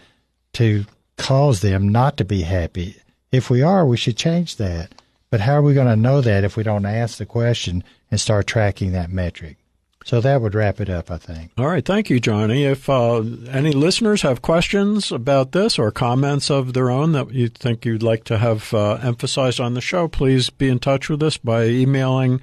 to 0.54 0.86
cause 1.18 1.62
them 1.62 1.90
not 1.90 2.18
to 2.18 2.26
be 2.26 2.42
happy? 2.42 2.98
If 3.32 3.50
we 3.50 3.62
are, 3.62 3.86
we 3.86 3.98
should 3.98 4.18
change 4.18 4.58
that. 4.58 4.94
But 5.30 5.42
how 5.42 5.54
are 5.54 5.62
we 5.64 5.74
going 5.74 5.88
to 5.88 5.96
know 5.96 6.22
that 6.22 6.44
if 6.44 6.56
we 6.56 6.64
don't 6.64 6.86
ask 6.86 7.18
the 7.18 7.26
question 7.26 7.84
and 8.12 8.20
start 8.20 8.46
tracking 8.46 8.92
that 8.92 9.12
metric? 9.12 9.58
So 10.06 10.20
that 10.22 10.42
would 10.42 10.54
wrap 10.54 10.82
it 10.82 10.90
up, 10.90 11.10
I 11.10 11.18
think. 11.18 11.52
All 11.58 11.68
right, 11.68 11.84
thank 11.84 12.10
you, 12.10 12.20
Johnny. 12.20 12.66
If 12.66 12.90
uh, 12.90 13.24
any 13.50 13.72
listeners 13.72 14.22
have 14.22 14.42
questions 14.42 15.12
about 15.12 15.54
this 15.54 15.80
or 15.80 15.92
comments 15.92 16.52
of 16.52 16.74
their 16.74 16.92
own 16.92 17.14
that 17.14 17.32
you 17.32 17.48
think 17.48 17.86
you'd 17.86 18.04
like 18.04 18.26
to 18.26 18.38
have 18.38 18.74
uh, 18.74 18.96
emphasized 18.96 19.62
on 19.62 19.74
the 19.74 19.82
show, 19.82 20.08
please 20.08 20.50
be 20.50 20.68
in 20.68 20.80
touch 20.80 21.10
with 21.10 21.24
us 21.24 21.38
by 21.38 21.66
emailing 21.66 22.42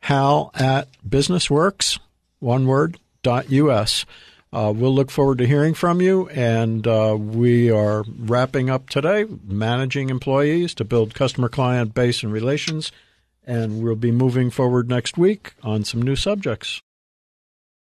hal 0.00 0.50
at 0.54 0.88
businessworks, 1.08 1.98
one 2.40 2.66
word, 2.66 2.98
us. 3.28 4.04
Uh, 4.52 4.72
we'll 4.74 4.94
look 4.94 5.10
forward 5.10 5.38
to 5.38 5.46
hearing 5.46 5.74
from 5.74 6.00
you, 6.00 6.28
and 6.30 6.86
uh, 6.86 7.16
we 7.18 7.70
are 7.70 8.04
wrapping 8.18 8.70
up 8.70 8.88
today, 8.88 9.26
managing 9.44 10.08
employees 10.08 10.74
to 10.74 10.84
build 10.84 11.14
customer 11.14 11.48
client 11.48 11.92
base 11.94 12.22
and 12.22 12.32
relations, 12.32 12.90
and 13.46 13.82
we'll 13.82 13.94
be 13.94 14.10
moving 14.10 14.50
forward 14.50 14.88
next 14.88 15.18
week 15.18 15.52
on 15.62 15.84
some 15.84 16.00
new 16.00 16.16
subjects. 16.16 16.80